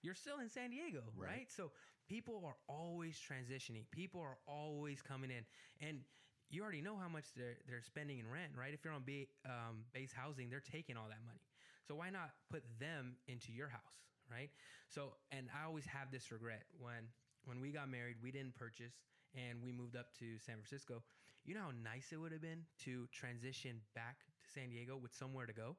[0.03, 1.29] You're still in San Diego, Right.
[1.29, 1.51] right?
[1.51, 1.73] So
[2.09, 3.85] people are always transitioning.
[3.91, 5.45] People are always coming in.
[5.81, 6.05] And
[6.49, 8.73] you already know how much they're they're spending in rent, right?
[8.75, 11.41] If you're on ba- um, base housing, they're taking all that money.
[11.87, 14.51] So why not put them into your house, right?
[14.89, 17.09] So, and I always have this regret when
[17.45, 19.01] when we got married, we didn't purchase
[19.35, 21.03] and we moved up to San Francisco.
[21.45, 25.15] You know how nice it would have been to transition back to San Diego with
[25.15, 25.77] somewhere to go,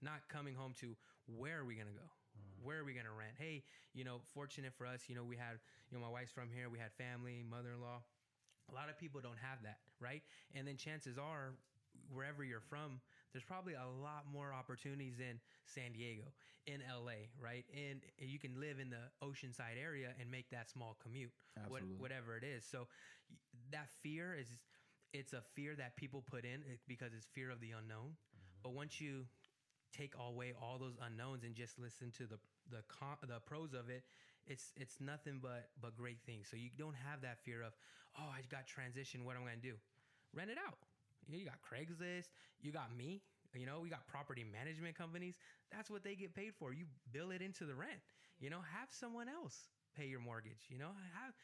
[0.00, 0.94] not coming home to
[1.26, 2.06] where are we gonna go?
[2.62, 3.34] Where are we gonna rent?
[3.38, 5.58] Hey, you know, fortunate for us, you know, we had,
[5.90, 6.68] you know, my wife's from here.
[6.68, 8.02] We had family, mother-in-law.
[8.70, 10.22] A lot of people don't have that, right?
[10.54, 11.54] And then chances are,
[12.12, 13.00] wherever you're from,
[13.32, 16.32] there's probably a lot more opportunities in San Diego,
[16.66, 17.64] in LA, right?
[17.74, 21.32] And you can live in the Oceanside area and make that small commute,
[21.68, 22.64] what, whatever it is.
[22.64, 22.88] So
[23.72, 24.48] that fear is,
[25.12, 28.14] it's a fear that people put in because it's fear of the unknown.
[28.14, 28.62] Mm-hmm.
[28.62, 29.26] But once you
[29.92, 32.38] take away all those unknowns and just listen to the
[32.70, 34.04] the con- the pros of it,
[34.46, 36.46] it's it's nothing but but great things.
[36.50, 37.72] So you don't have that fear of
[38.18, 39.24] oh I got transition.
[39.24, 39.74] What am I gonna do?
[40.32, 40.78] Rent it out.
[41.28, 42.28] You got Craigslist.
[42.60, 43.22] You got me.
[43.54, 45.34] You know, we got property management companies.
[45.72, 46.72] That's what they get paid for.
[46.72, 47.98] You bill it into the rent.
[48.38, 50.70] You know, have someone else pay your mortgage.
[50.70, 51.34] You know, have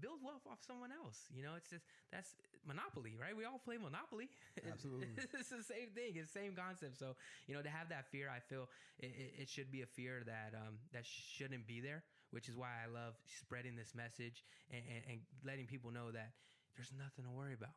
[0.00, 1.26] build wealth off someone else.
[1.30, 2.34] You know, it's just that's
[2.66, 3.36] monopoly, right?
[3.36, 4.28] We all play monopoly.
[4.70, 5.08] Absolutely.
[5.16, 6.16] it's the same thing.
[6.16, 6.98] It's the same concept.
[6.98, 7.14] So
[7.46, 8.68] you know, to have that fear, I feel
[8.98, 12.02] it, it, it should be a fear that um, that shouldn't be there.
[12.30, 14.42] Which is why I love spreading this message
[14.72, 16.32] and, and, and letting people know that
[16.76, 17.76] there's nothing to worry about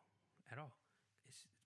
[0.50, 0.72] at all.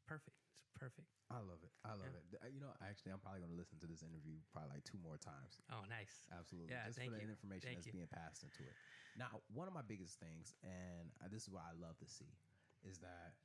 [0.09, 0.41] Perfect.
[0.49, 1.05] It's Perfect.
[1.29, 1.69] I love it.
[1.85, 2.41] I love Yeah.
[2.41, 2.53] it.
[2.53, 5.21] You know, actually, I'm probably going to listen to this interview probably like two more
[5.21, 5.61] times.
[5.69, 6.25] Oh, nice.
[6.33, 6.73] Absolutely.
[6.73, 7.29] Yeah, Just thank for the you.
[7.29, 7.93] information Thank that's you.
[7.93, 8.73] being passed into it.
[9.13, 12.33] Now, one of my biggest things, and uh, this is what I love to see,
[12.81, 13.37] is that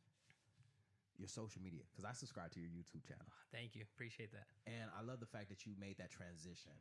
[1.21, 3.27] your social media, because I subscribe to your YouTube channel.
[3.53, 3.85] Thank you.
[3.85, 4.49] Appreciate that.
[4.67, 6.73] And I love the fact that you made that transition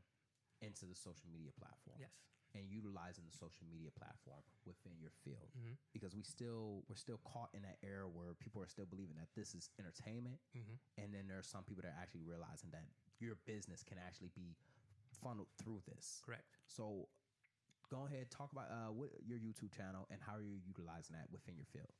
[0.63, 1.99] into the social media platform.
[1.99, 2.15] Yes.
[2.55, 5.49] And utilizing the social media platform within your field.
[5.57, 5.75] Mhm.
[5.91, 9.33] Because we still we're still caught in that era where people are still believing that
[9.33, 10.39] this is entertainment.
[10.55, 10.77] Mhm.
[10.97, 12.85] And then there are some people that are actually realizing that
[13.19, 14.55] your business can actually be
[15.21, 16.21] funneled through this.
[16.23, 16.59] Correct.
[16.67, 17.09] So
[17.89, 21.55] go ahead, talk about uh, what your YouTube channel and how you're utilizing that within
[21.57, 21.91] your field.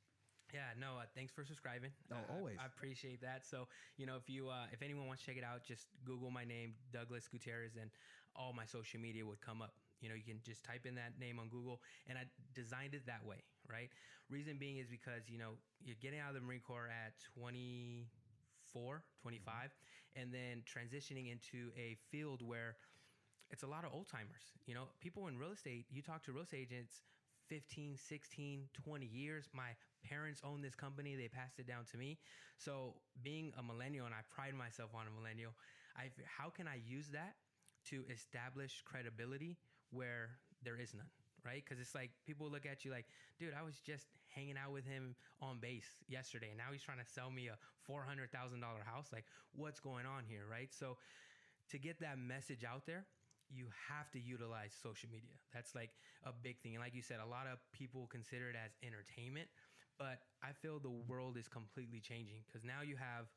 [0.52, 1.92] Yeah, no, uh, thanks for subscribing.
[2.12, 2.58] Oh, Uh, I- always.
[2.60, 3.44] I, appreciate that.
[3.44, 6.30] So, you know, if you uh, if anyone wants to check it out, just Google
[6.30, 7.90] my name, Douglas Gutierrez, and
[8.36, 9.74] all my social media would come up.
[10.00, 13.06] You know, you can just type in that name on Google, and I designed it
[13.06, 13.88] that way, right?
[14.28, 19.02] Reason being is because you know you're getting out of the Marine Corps at 24,
[19.22, 19.70] 25,
[20.16, 22.76] and then transitioning into a field where
[23.50, 24.52] it's a lot of old timers.
[24.66, 27.02] You know, people in real estate, you talk to real estate agents
[27.48, 29.48] 15, 16, 20 years.
[29.52, 29.70] My
[30.08, 32.18] parents own this company, they passed it down to me.
[32.56, 35.52] So, being a millennial, and I pride myself on a millennial,
[35.96, 37.34] I how can I use that
[37.90, 39.56] to establish credibility
[39.90, 41.10] where there is none?
[41.44, 41.62] Right?
[41.62, 43.04] Because it's like people look at you like,
[43.38, 47.04] dude, I was just hanging out with him on base yesterday, and now he's trying
[47.04, 48.32] to sell me a $400,000
[48.84, 49.12] house.
[49.12, 50.44] Like, what's going on here?
[50.50, 50.72] Right?
[50.72, 50.96] So,
[51.70, 53.04] to get that message out there,
[53.50, 55.36] you have to utilize social media.
[55.52, 55.90] That's like
[56.24, 56.74] a big thing.
[56.74, 59.48] And like you said, a lot of people consider it as entertainment,
[59.98, 63.28] but I feel the world is completely changing because now you have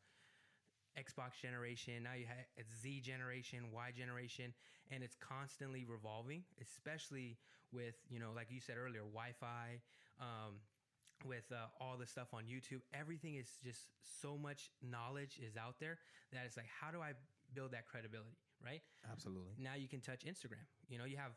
[0.98, 4.54] Xbox generation, now you have Z generation, Y generation,
[4.92, 7.38] and it's constantly revolving, especially
[7.72, 9.80] with, you know, like you said earlier, Wi Fi,
[10.20, 10.60] um,
[11.26, 12.82] with uh, all the stuff on YouTube.
[12.94, 13.90] Everything is just
[14.22, 15.98] so much knowledge is out there
[16.32, 17.14] that it's like, how do I
[17.54, 18.82] build that credibility, right?
[19.12, 19.54] Absolutely.
[19.58, 20.66] now you can touch Instagram.
[20.90, 21.32] You know, you have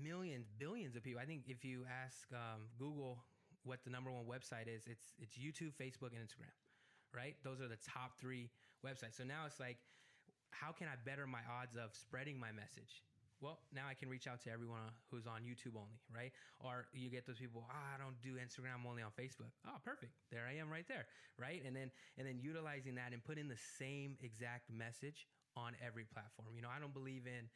[0.00, 1.20] millions, billions of people.
[1.20, 3.18] I think if you ask um, Google
[3.64, 6.52] what the number one website is, it's it's YouTube, Facebook, and Instagram.
[7.14, 7.36] Right?
[7.44, 8.50] Those are the top three
[8.84, 9.16] websites.
[9.16, 9.78] So now it's like,
[10.50, 13.02] how can I better my odds of spreading my message?
[13.40, 16.32] Well, now I can reach out to everyone who's on YouTube only, right?
[16.60, 19.52] Or you get those people, ah, I don't do Instagram I'm only on Facebook.
[19.66, 20.12] Oh, perfect.
[20.30, 21.04] There I am right there,
[21.36, 21.60] right?
[21.66, 26.54] And then and then utilizing that and putting the same exact message on every platform.
[26.54, 27.50] You know, I don't believe in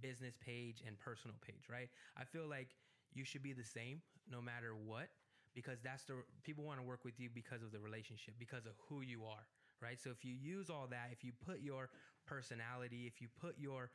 [0.00, 1.88] business page and personal page, right?
[2.16, 2.68] I feel like
[3.12, 5.08] you should be the same no matter what
[5.54, 8.72] because that's the people want to work with you because of the relationship, because of
[8.88, 9.46] who you are,
[9.80, 10.00] right?
[10.00, 11.90] So if you use all that, if you put your
[12.26, 13.90] personality, if you put your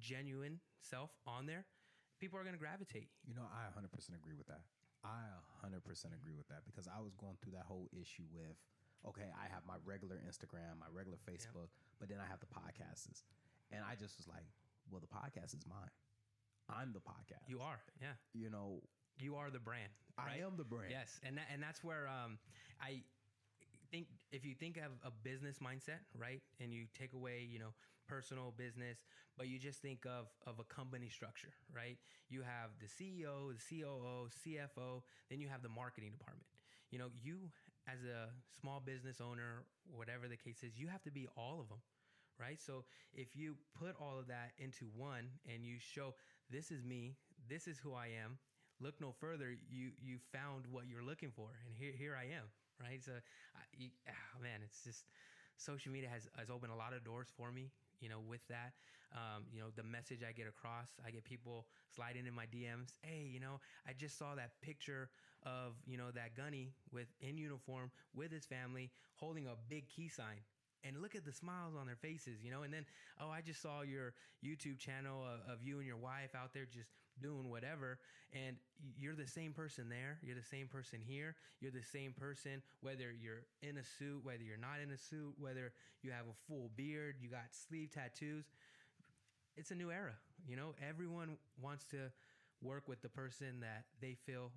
[0.00, 1.64] genuine self on there,
[2.20, 3.08] people are going to gravitate.
[3.26, 4.62] You know, I 100% agree with that.
[5.04, 5.22] I
[5.62, 5.78] 100%
[6.10, 8.58] agree with that because I was going through that whole issue with,
[9.06, 11.70] okay, I have my regular Instagram, my regular Facebook,
[12.00, 13.22] but then I have the podcasts.
[13.70, 14.50] And I just was like,
[14.90, 15.92] well, the podcast is mine.
[16.68, 17.46] I'm the podcast.
[17.46, 18.18] You are, yeah.
[18.34, 18.82] You know,
[19.20, 19.90] You are the brand.
[20.18, 20.90] I am the brand.
[20.90, 22.38] Yes, and that, and that's where um,
[22.80, 23.02] I
[23.90, 27.72] think if you think of a business mindset, right, and you take away, you know,
[28.08, 28.98] personal business,
[29.36, 31.98] but you just think of of a company structure, right?
[32.28, 36.46] You have the CEO, the COO, CFO, then you have the marketing department.
[36.90, 37.50] You know, you
[37.86, 38.28] as a
[38.60, 41.78] small business owner, whatever the case is, you have to be all of them.
[42.38, 42.60] Right.
[42.60, 46.14] So if you put all of that into one and you show
[46.50, 47.16] this is me,
[47.48, 48.38] this is who I am,
[48.80, 52.46] look no further you you found what you're looking for and here here i am
[52.80, 55.04] right so I, you, ah, man it's just
[55.56, 58.72] social media has has opened a lot of doors for me you know with that
[59.12, 62.94] um, you know the message i get across i get people sliding in my dms
[63.02, 65.08] hey you know i just saw that picture
[65.44, 70.08] of you know that gunny with in uniform with his family holding a big key
[70.08, 70.38] sign
[70.84, 72.62] and look at the smiles on their faces, you know.
[72.62, 72.84] And then,
[73.20, 74.14] oh, I just saw your
[74.44, 76.90] YouTube channel of, of you and your wife out there just
[77.22, 77.98] doing whatever,
[78.32, 78.56] and
[78.96, 80.18] you're the same person there.
[80.22, 81.34] You're the same person here.
[81.60, 85.34] You're the same person whether you're in a suit, whether you're not in a suit,
[85.38, 88.44] whether you have a full beard, you got sleeve tattoos.
[89.56, 90.14] It's a new era,
[90.46, 90.74] you know.
[90.86, 92.12] Everyone wants to
[92.62, 94.52] work with the person that they feel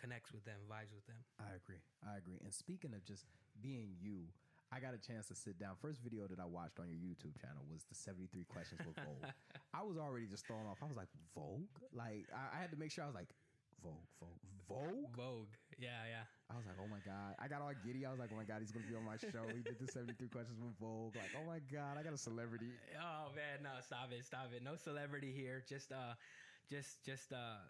[0.00, 1.16] connects with them, vibes with them.
[1.40, 1.80] I agree.
[2.04, 2.38] I agree.
[2.44, 3.24] And speaking of just
[3.62, 4.28] being you,
[4.74, 5.78] I got a chance to sit down.
[5.78, 9.30] First video that I watched on your YouTube channel was the 73 questions with Vogue.
[9.78, 10.82] I was already just thrown off.
[10.82, 11.70] I was like, Vogue?
[11.94, 13.30] Like, I, I had to make sure I was like,
[13.78, 15.14] Vogue, Vogue, Vogue?
[15.14, 16.26] Vogue, yeah, yeah.
[16.50, 17.38] I was like, oh my God.
[17.38, 18.02] I got all giddy.
[18.02, 19.46] I was like, oh my God, he's going to be on my show.
[19.54, 21.14] He did the 73 questions with Vogue.
[21.14, 22.74] Like, oh my God, I got a celebrity.
[22.98, 24.66] Oh man, no, stop it, stop it.
[24.66, 25.62] No celebrity here.
[25.68, 26.18] Just uh,
[26.66, 27.62] just just uh,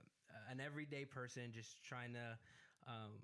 [0.49, 2.39] an everyday person, just trying to
[2.89, 3.21] um,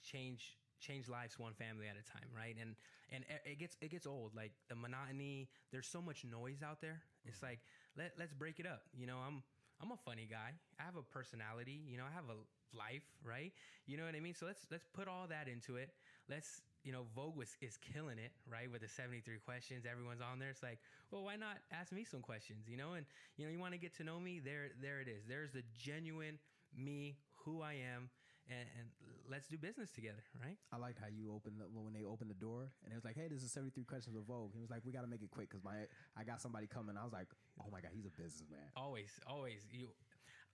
[0.00, 2.56] change change lives one family at a time, right?
[2.60, 2.76] And
[3.12, 4.34] and it- gets it gets old.
[4.34, 5.48] Like the monotony.
[5.72, 7.02] There's so much noise out there.
[7.24, 7.46] It's mm-hmm.
[7.46, 7.60] like
[7.96, 8.82] let let's break it up.
[8.92, 9.42] You know, I'm
[9.80, 10.52] I'm a funny guy.
[10.78, 11.80] I have a personality.
[11.86, 12.38] You know, I have a
[12.76, 13.52] life, right?
[13.86, 14.34] You know what I mean?
[14.34, 15.90] So let's let's put all that into it.
[16.28, 18.70] Let's you know, Vogue was is killing it, right?
[18.70, 20.50] With the 73 questions, everyone's on there.
[20.50, 20.78] It's like,
[21.10, 22.92] well, why not ask me some questions, you know?
[22.92, 23.06] And
[23.36, 24.40] you know, you want to get to know me?
[24.44, 25.24] There, there it is.
[25.26, 26.38] There's the genuine
[26.76, 28.10] me, who I am,
[28.48, 28.88] and, and
[29.30, 30.56] let's do business together, right?
[30.72, 33.16] I liked how you opened the, when they opened the door and it was like,
[33.16, 35.30] "Hey, this is 73 questions of Vogue." He was like, "We got to make it
[35.30, 37.28] quick because my I got somebody coming." I was like,
[37.60, 39.66] "Oh my god, he's a businessman." Always, always.
[39.70, 39.88] You,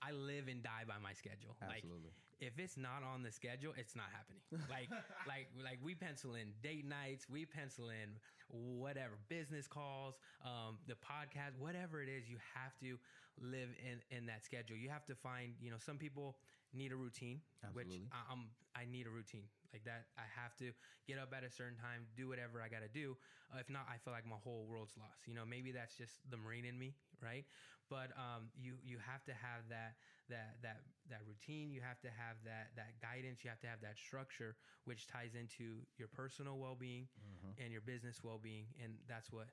[0.03, 1.57] I live and die by my schedule.
[1.61, 2.11] Absolutely.
[2.11, 4.41] Like, if it's not on the schedule, it's not happening.
[4.71, 4.89] Like,
[5.29, 8.17] like, like we pencil in date nights, we pencil in
[8.49, 12.29] whatever business calls, um, the podcast, whatever it is.
[12.29, 12.99] You have to
[13.41, 14.77] live in in that schedule.
[14.77, 15.53] You have to find.
[15.61, 16.37] You know, some people
[16.73, 17.41] need a routine,
[17.73, 18.09] which Absolutely.
[18.13, 18.51] I, I'm.
[18.71, 20.07] I need a routine like that.
[20.15, 20.71] I have to
[21.07, 23.19] get up at a certain time, do whatever I got to do.
[23.51, 25.27] Uh, if not, I feel like my whole world's lost.
[25.27, 27.43] You know, maybe that's just the Marine in me, right?
[27.91, 29.99] But um, you you have to have that
[30.31, 31.75] that that that routine.
[31.75, 33.43] You have to have that that guidance.
[33.43, 34.55] You have to have that structure,
[34.87, 37.11] which ties into your personal well being
[37.59, 39.51] and your business well being, and that's what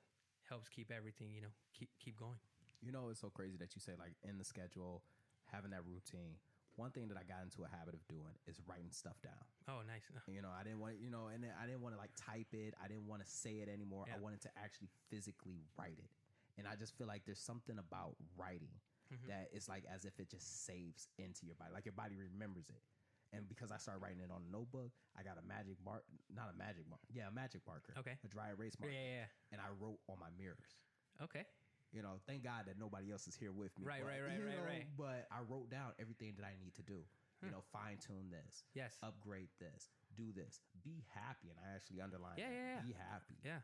[0.48, 2.38] helps keep everything you know keep keep going.
[2.80, 5.02] You know, it's so crazy that you say like in the schedule,
[5.50, 6.38] having that routine.
[6.78, 9.42] One thing that I got into a habit of doing is writing stuff down.
[9.66, 10.06] Oh, nice.
[10.30, 12.74] You know, I didn't want, you know, and I didn't want to like type it.
[12.78, 14.06] I didn't want to say it anymore.
[14.06, 16.10] I wanted to actually physically write it.
[16.56, 18.70] And I just feel like there's something about writing
[19.08, 19.32] Mm-hmm.
[19.32, 22.68] that it's like as if it just saves into your body, like your body remembers
[22.68, 22.84] it.
[23.32, 26.52] And because I started writing it on a notebook, I got a magic mark, not
[26.52, 28.20] a magic mark, yeah, a magic marker, Okay.
[28.20, 30.76] a dry erase marker, Yeah, marker, yeah, and I wrote on my mirrors.
[31.24, 31.48] Okay.
[31.92, 33.88] You know, thank God that nobody else is here with me.
[33.88, 34.86] Right, but, right, right, right, know, right.
[34.96, 37.00] But I wrote down everything that I need to do.
[37.40, 37.54] You hmm.
[37.54, 38.98] know, fine tune this, Yes.
[38.98, 42.82] upgrade this, do this, be happy, and I actually underline Yeah, yeah, yeah.
[42.82, 43.38] be happy.
[43.46, 43.62] Yeah.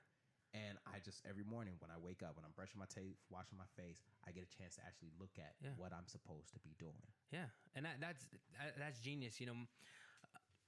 [0.55, 3.59] And I just every morning when I wake up, when I'm brushing my teeth, washing
[3.59, 5.75] my face, I get a chance to actually look at Yeah.
[5.75, 7.03] what I'm supposed to be doing.
[7.35, 8.23] Yeah, and that, that's
[8.55, 9.43] that, that's genius.
[9.43, 9.59] You know,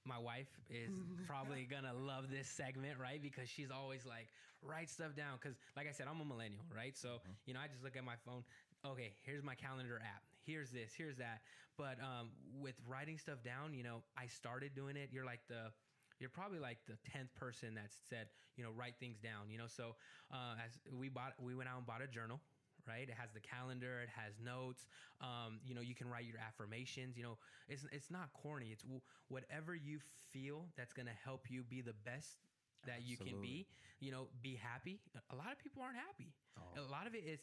[0.07, 0.91] my wife is
[1.27, 3.21] probably gonna love this segment, right?
[3.21, 4.27] Because she's always like,
[4.61, 5.37] write stuff down.
[5.41, 6.97] Because, like I said, I'm a millennial, right?
[6.97, 8.43] So, you know, I just look at my phone.
[8.85, 10.23] Okay, here's my calendar app.
[10.45, 10.93] Here's this.
[10.95, 11.41] Here's that.
[11.77, 15.09] But um, with writing stuff down, you know, I started doing it.
[15.11, 15.71] You're like the
[16.19, 19.67] you're probably like the 10th person that said you know write things down you know
[19.67, 19.95] so
[20.33, 22.39] uh, as we bought we went out and bought a journal
[22.87, 23.07] right?
[23.07, 24.85] It has the calendar it has notes
[25.21, 28.83] um, you know you can write your affirmations you know it's it's not corny it's
[28.83, 29.99] w- whatever you
[30.31, 32.37] feel that's going to help you be the best
[32.85, 33.67] that you can be
[33.99, 34.99] you know be happy
[35.31, 36.33] a lot of people aren't happy.
[36.57, 36.81] Oh.
[36.81, 37.41] a lot of it is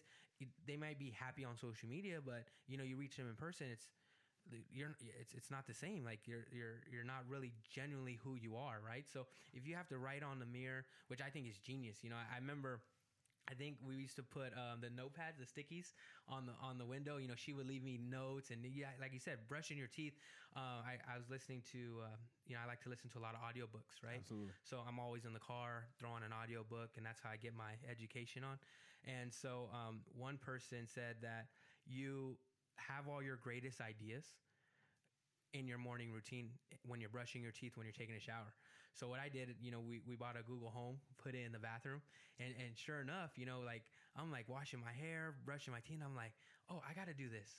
[0.67, 3.67] they might be happy on social media but you know you reach them in person
[3.71, 3.87] it's
[4.73, 8.57] you're it's it's not the same like you're you're you're not really genuinely who you
[8.57, 9.05] are right?
[9.09, 12.11] So if you have to write on the mirror which i think is genius you
[12.11, 12.81] know i, I remember
[13.51, 15.93] I think we used to put um, the notepads, the stickies,
[16.29, 17.19] on the on the window.
[17.19, 20.15] You know, she would leave me notes, and yeah, like you said, brushing your teeth.
[20.57, 23.25] Uh, I, I was listening to, uh, you know, I like to listen to a
[23.25, 24.21] lot of audiobooks, right?
[24.21, 24.53] Absolutely.
[24.65, 27.75] So I'm always in the car throwing an audiobook, and that's how I get my
[27.91, 28.59] education on.
[29.05, 31.47] And so um, one person said that
[31.87, 32.39] you
[32.77, 34.25] have all your greatest ideas
[35.53, 36.51] in your morning routine
[36.87, 38.53] when you're brushing your teeth, when you're taking a shower.
[38.95, 41.53] So what I did, you know, we, we bought a Google Home, put it in
[41.53, 42.01] the bathroom,
[42.39, 43.83] and, and sure enough, you know, like
[44.17, 46.01] I'm like washing my hair, brushing my teeth.
[46.05, 46.33] I'm like,
[46.71, 47.51] oh, I got to do this.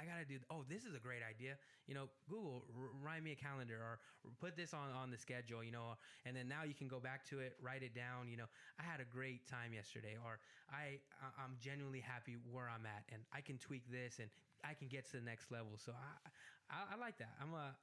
[0.00, 0.38] I got to do.
[0.48, 1.58] Oh, this is a great idea.
[1.88, 3.98] You know, Google r- write me a calendar or
[4.38, 5.62] put this on on the schedule.
[5.64, 8.28] You know, and then now you can go back to it, write it down.
[8.30, 8.48] You know,
[8.78, 10.38] I had a great time yesterday, or
[10.70, 11.02] I-
[11.42, 14.30] I'm genuinely happy where I'm at, and I can tweak this, and
[14.62, 15.74] I can get to the next level.
[15.76, 16.30] So I
[16.70, 17.34] I, I like that.
[17.42, 17.74] I'm a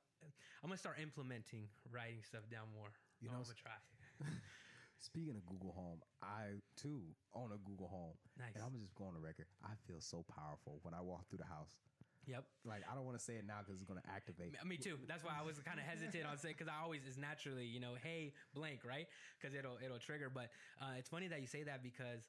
[0.63, 2.89] I'm gonna start implementing writing stuff down more.
[3.21, 3.77] You know, I'm gonna try.
[4.99, 7.01] Speaking of Google Home, I too
[7.35, 8.17] own a Google Home.
[8.39, 8.55] Nice.
[8.55, 9.45] And I'm just going on the record.
[9.63, 11.77] I feel so powerful when I walk through the house.
[12.25, 12.43] Yep.
[12.65, 14.57] Like I don't want to say it now because it's going to activate.
[14.65, 14.97] Me- Me too.
[15.05, 17.79] That's why I was kind of hesitant on saying because I always is naturally, you
[17.79, 19.05] know, hey blank, right?
[19.37, 20.31] Because it'll it'll trigger.
[20.33, 20.49] But
[20.81, 22.25] uh, it's funny that you say that because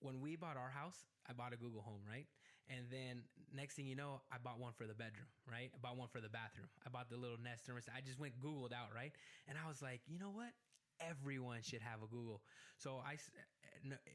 [0.00, 2.26] when we bought our house, I bought a Google Home, right?
[2.68, 3.22] And then
[3.54, 5.70] next thing you know, I bought one for the bedroom, right?
[5.74, 6.68] I bought one for the bathroom.
[6.86, 7.92] I bought the little Nest thermostat.
[7.96, 9.12] I just went Googled out, right?
[9.46, 10.52] And I was like, you know what?
[11.00, 12.40] Everyone should have a Google.
[12.78, 13.16] So I,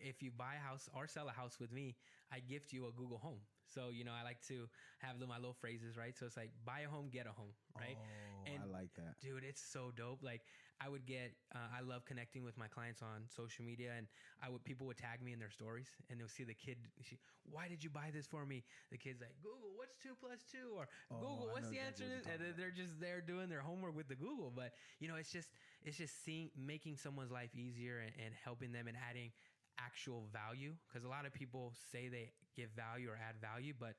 [0.02, 1.96] if you buy a house or sell a house with me,
[2.32, 3.42] I gift you a Google Home.
[3.68, 4.68] So you know, I like to
[5.00, 6.18] have my little phrases, right?
[6.18, 7.98] So it's like buy a home, get a home, right?
[7.98, 9.20] Oh, And- I like that.
[9.22, 10.42] dude it's so dope like
[10.82, 11.34] I would get.
[11.54, 14.08] Uh, I love connecting with my clients on social media, and
[14.42, 16.78] I would people would tag me in their stories, and they'll see the kid.
[17.02, 17.18] She,
[17.52, 18.64] Why did you buy this for me?
[18.92, 20.76] The kid's like, Google, what's two plus two?
[20.78, 22.06] Or Oh, Google, I what's the answer?
[22.08, 22.32] to?
[22.32, 24.52] And they're just there doing their homework with the Google.
[24.56, 25.50] But you know, it's just
[25.84, 29.32] it's just seeing making someone's life easier and, and helping them and adding
[29.80, 33.96] actual value because a lot of people say they give value or add value, but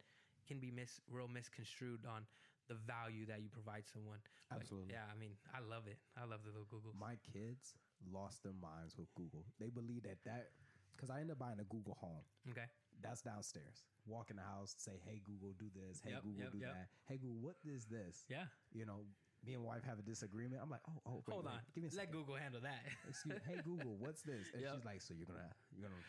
[0.49, 2.25] can be mis real misconstrued on
[2.71, 4.23] the value that you provide someone.
[4.55, 4.95] Absolutely.
[4.95, 5.99] yeah, I mean, I love it.
[6.15, 6.95] I love the little Googles.
[6.95, 7.75] My kids
[8.07, 9.43] lost their minds with Google.
[9.59, 10.55] They believe that that
[10.95, 12.23] because I ended up buying a Google Home.
[12.55, 12.71] okay.
[13.03, 13.83] That's downstairs.
[14.07, 16.73] Walk in the house, say, "Hey Google, do this." Hey Yep, Google, yep, do yep.
[16.77, 16.89] that.
[17.09, 18.25] Hey Google, what is this?
[18.29, 18.45] Yeah.
[18.73, 19.07] You know,
[19.43, 20.61] me and wife have a disagreement.
[20.63, 21.61] I'm like, "Oh, oh, wait, Hold wait, on.
[21.75, 22.13] give me a Let second.
[22.13, 22.85] Google handle that.
[23.09, 23.41] Excuse me.
[23.49, 24.53] Hey Google, what's this?
[24.53, 26.03] And she's like, "So you're gonna, you're gonna,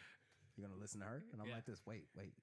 [0.57, 1.55] you're gonna listen to her?" And I'm Yeah.
[1.63, 2.35] like, "This, wait, wait."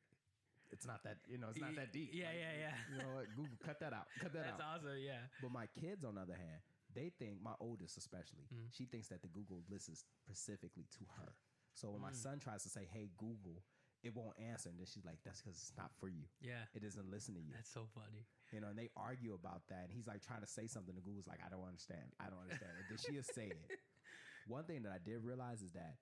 [0.70, 2.10] It's not that, you know, it's not that deep.
[2.12, 2.74] Yeah, Like, yeah, yeah.
[2.92, 3.26] You know what?
[3.34, 4.06] Google, cut that out.
[4.20, 4.58] Cut that That's out.
[4.58, 4.98] That's awesome.
[5.00, 5.24] Yeah.
[5.40, 6.60] But my kids, on the other hand,
[6.94, 8.68] they think my oldest, especially, Mm.
[8.72, 11.32] she thinks that the Google listens specifically to her.
[11.74, 12.16] So when my Mm.
[12.16, 13.62] son tries to say, "Hey Google,"
[14.02, 16.28] it won't answer, and then she's like, "That's because it's not for you.
[16.40, 16.66] Yeah.
[16.74, 18.26] It doesn't listen to you." That's so funny.
[18.52, 21.04] You know, and they argue about that, and he's like trying to say something, and
[21.04, 22.12] Google's like, "I don't understand.
[22.18, 23.70] I don't understand." and then she'll say it.
[24.46, 25.98] One thing that I did realize is that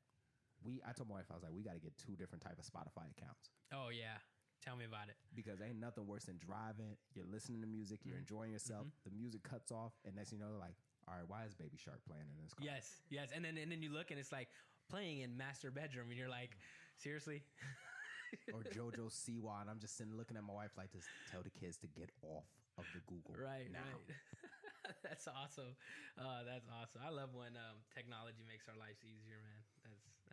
[0.63, 0.81] we.
[0.87, 2.65] I told my wife, I was like, "We got to get two different type of
[2.65, 4.19] Spotify accounts." Oh yeah.
[4.67, 5.15] Tell me about it.
[5.35, 6.97] because ain't nothing worse than driving.
[7.15, 8.27] You're listening to music, you're Mhm.
[8.27, 8.87] enjoying yourself.
[8.89, 9.03] Mhm.
[9.05, 10.75] The music cuts off, and next you know, like,
[11.07, 12.67] all right, why is Baby Shark playing in this car?
[12.67, 13.01] Yes.
[13.09, 13.31] Yes.
[13.31, 14.51] And then and then you look and it's like
[14.89, 16.57] playing in master bedroom and you're like,
[16.97, 17.45] seriously?
[18.53, 21.07] or JoJo Siwa, and I'm just sitting looking at my wife like this.
[21.31, 22.45] Tell the kids to get off
[22.77, 23.79] of the Google Right, now.
[23.85, 24.17] right.
[25.03, 25.77] that's awesome.
[26.19, 27.03] Uh, that's awesome.
[27.05, 29.63] I love when um, technology makes our lives easier, man.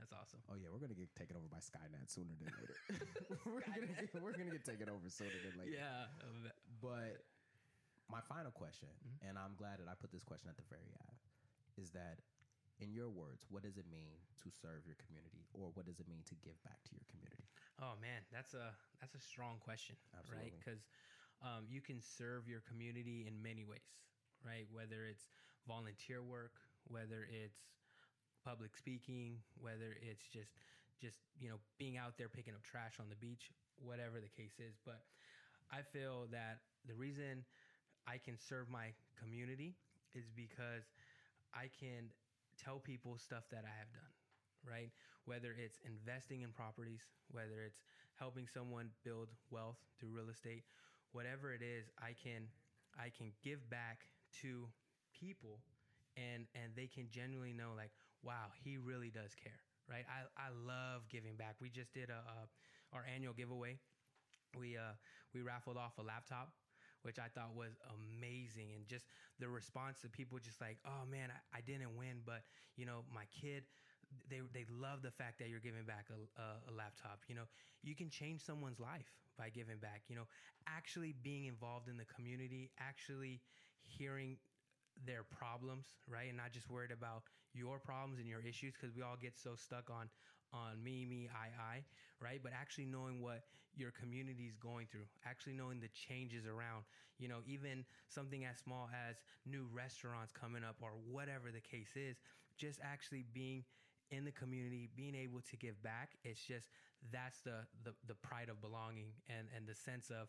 [0.04, 0.44] That's awesome.
[0.52, 2.76] Oh yeah, we're gonna get taken over by Skynet sooner than later.
[3.48, 5.80] we're gonna get, we're gonna get taken over sooner than later.
[5.80, 6.12] Yeah.
[6.84, 7.24] But
[8.12, 9.32] my final question, Mhm.
[9.32, 11.16] and I'm glad that I put this question at the very end,
[11.80, 12.20] is that
[12.84, 16.08] in your words, what does it mean to serve your community, or what does it
[16.12, 17.48] mean to give back to your community?
[17.80, 19.96] Oh man, that's a that's a strong question,
[20.28, 20.52] right?
[20.60, 20.84] Because
[21.40, 24.04] um, you can serve your community in many ways,
[24.44, 24.68] right?
[24.68, 25.32] Whether it's
[25.64, 26.60] volunteer work,
[26.92, 27.64] whether it's
[28.46, 30.52] public speaking, whether it's just
[31.02, 34.60] just you know being out there picking up trash on the beach, whatever the case
[34.60, 34.76] is.
[34.86, 35.02] But
[35.72, 37.44] I feel that the reason
[38.08, 39.76] I can serve my community
[40.14, 40.84] is because
[41.54, 42.12] I can
[42.58, 44.14] tell people stuff that I have done,
[44.68, 44.92] right?
[45.26, 47.82] Whether it's investing in properties, whether it's
[48.20, 50.64] helping someone build wealth through real estate,
[51.12, 52.48] whatever it is, I can
[53.00, 54.06] I can give back
[54.44, 54.68] to
[55.14, 55.62] people
[56.18, 57.92] and and they can genuinely know like,
[58.24, 59.60] wow, he really does care,
[59.90, 60.06] right?
[60.10, 61.56] I I love giving back.
[61.62, 62.38] We just did a, a
[62.96, 63.80] our annual giveaway.
[64.58, 64.96] We uh
[65.34, 66.54] we raffled off a laptop
[67.04, 68.72] which I thought was amazing.
[68.76, 69.04] And just
[69.38, 72.44] the response to people just like, oh man, I, I didn't win, but
[72.78, 73.64] you know, my kid,
[74.30, 77.20] they, they love the fact that you're giving back a, a, a laptop.
[77.28, 77.48] You know,
[77.84, 80.28] you can change someone's life by giving back, you know,
[80.68, 83.42] actually being involved in the community, actually
[83.84, 84.38] hearing
[85.06, 86.28] their problems, right?
[86.30, 87.24] And not just worried about
[87.54, 90.10] your problems and your issues because we all get so stuck on
[90.54, 91.84] on me, me, I, I,
[92.22, 92.40] right?
[92.42, 93.42] But actually knowing what
[93.76, 96.84] your community is going through, actually knowing the changes around,
[97.18, 101.90] you know, even something as small as new restaurants coming up or whatever the case
[101.96, 102.18] is,
[102.56, 103.64] just actually being
[104.12, 106.12] in the community, being able to give back.
[106.24, 106.68] It's just
[107.12, 110.28] that's the the, the pride of belonging and and the sense of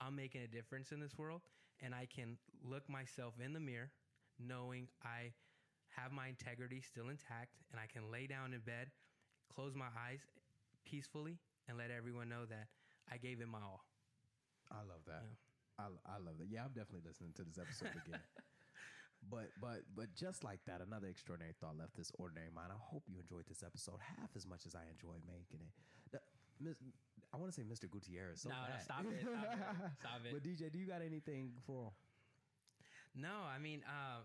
[0.00, 1.42] I'm making a difference in this world
[1.82, 3.90] and I can look myself in the mirror
[4.38, 5.32] knowing I
[5.96, 8.90] have my integrity still intact and I can lay down in bed,
[9.52, 10.20] close my eyes
[10.84, 11.38] peacefully
[11.68, 12.68] and let everyone know that
[13.10, 13.84] I gave it my all.
[14.70, 15.22] I love that.
[15.24, 15.86] Yeah.
[15.86, 16.48] I, I love that.
[16.48, 18.20] Yeah, I'm definitely listening to this episode again.
[19.30, 22.72] but but but just like that, another extraordinary thought left this ordinary mind.
[22.72, 25.72] I hope you enjoyed this episode half as much as I enjoyed making it.
[26.12, 26.24] The-
[26.58, 26.80] Miss-
[27.34, 27.90] I want to say Mr.
[27.90, 28.40] Gutierrez.
[28.40, 29.58] So No, no, stop it, stop it,
[30.00, 30.32] stop it.
[30.32, 31.92] But DJ, do you got anything for?
[33.14, 34.20] No, I mean, uh,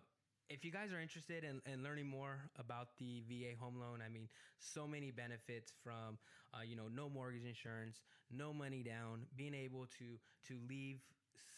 [0.52, 4.10] if you guys are interested in, in learning more about the VA home loan, I
[4.10, 4.28] mean,
[4.60, 6.18] so many benefits from,
[6.54, 11.00] uh, you know, no mortgage insurance, no money down, being able to to leave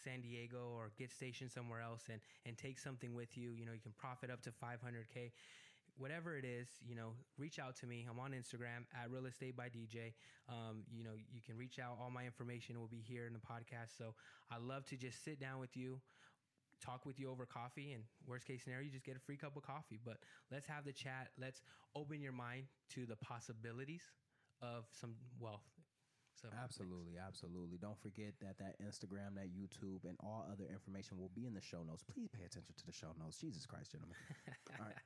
[0.04, 3.52] San Diego or get stationed somewhere else and and take something with you.
[3.52, 5.32] You know, you can profit up to 500k.
[5.96, 8.04] Whatever it is, you know, reach out to me.
[8.10, 10.14] I'm on Instagram at Real Estate by DJ.
[10.48, 11.98] Um, you know, you can reach out.
[12.02, 13.96] All my information will be here in the podcast.
[13.96, 14.14] So
[14.50, 16.00] I love to just sit down with you,
[16.84, 19.56] talk with you over coffee and worst case scenario you just get a free cup
[19.56, 20.18] of coffee but
[20.50, 21.62] let's have the chat let's
[21.96, 24.02] open your mind to the possibilities
[24.60, 25.64] of some wealth
[26.50, 26.60] things.
[26.62, 27.78] Absolutely, absolutely.
[27.80, 31.60] Don't forget that that Instagram, that YouTube, and all other information will be in the
[31.60, 32.04] show notes.
[32.04, 33.38] Please pay attention to the show notes.
[33.40, 34.16] Jesus Christ, gentlemen.
[34.80, 35.00] all right.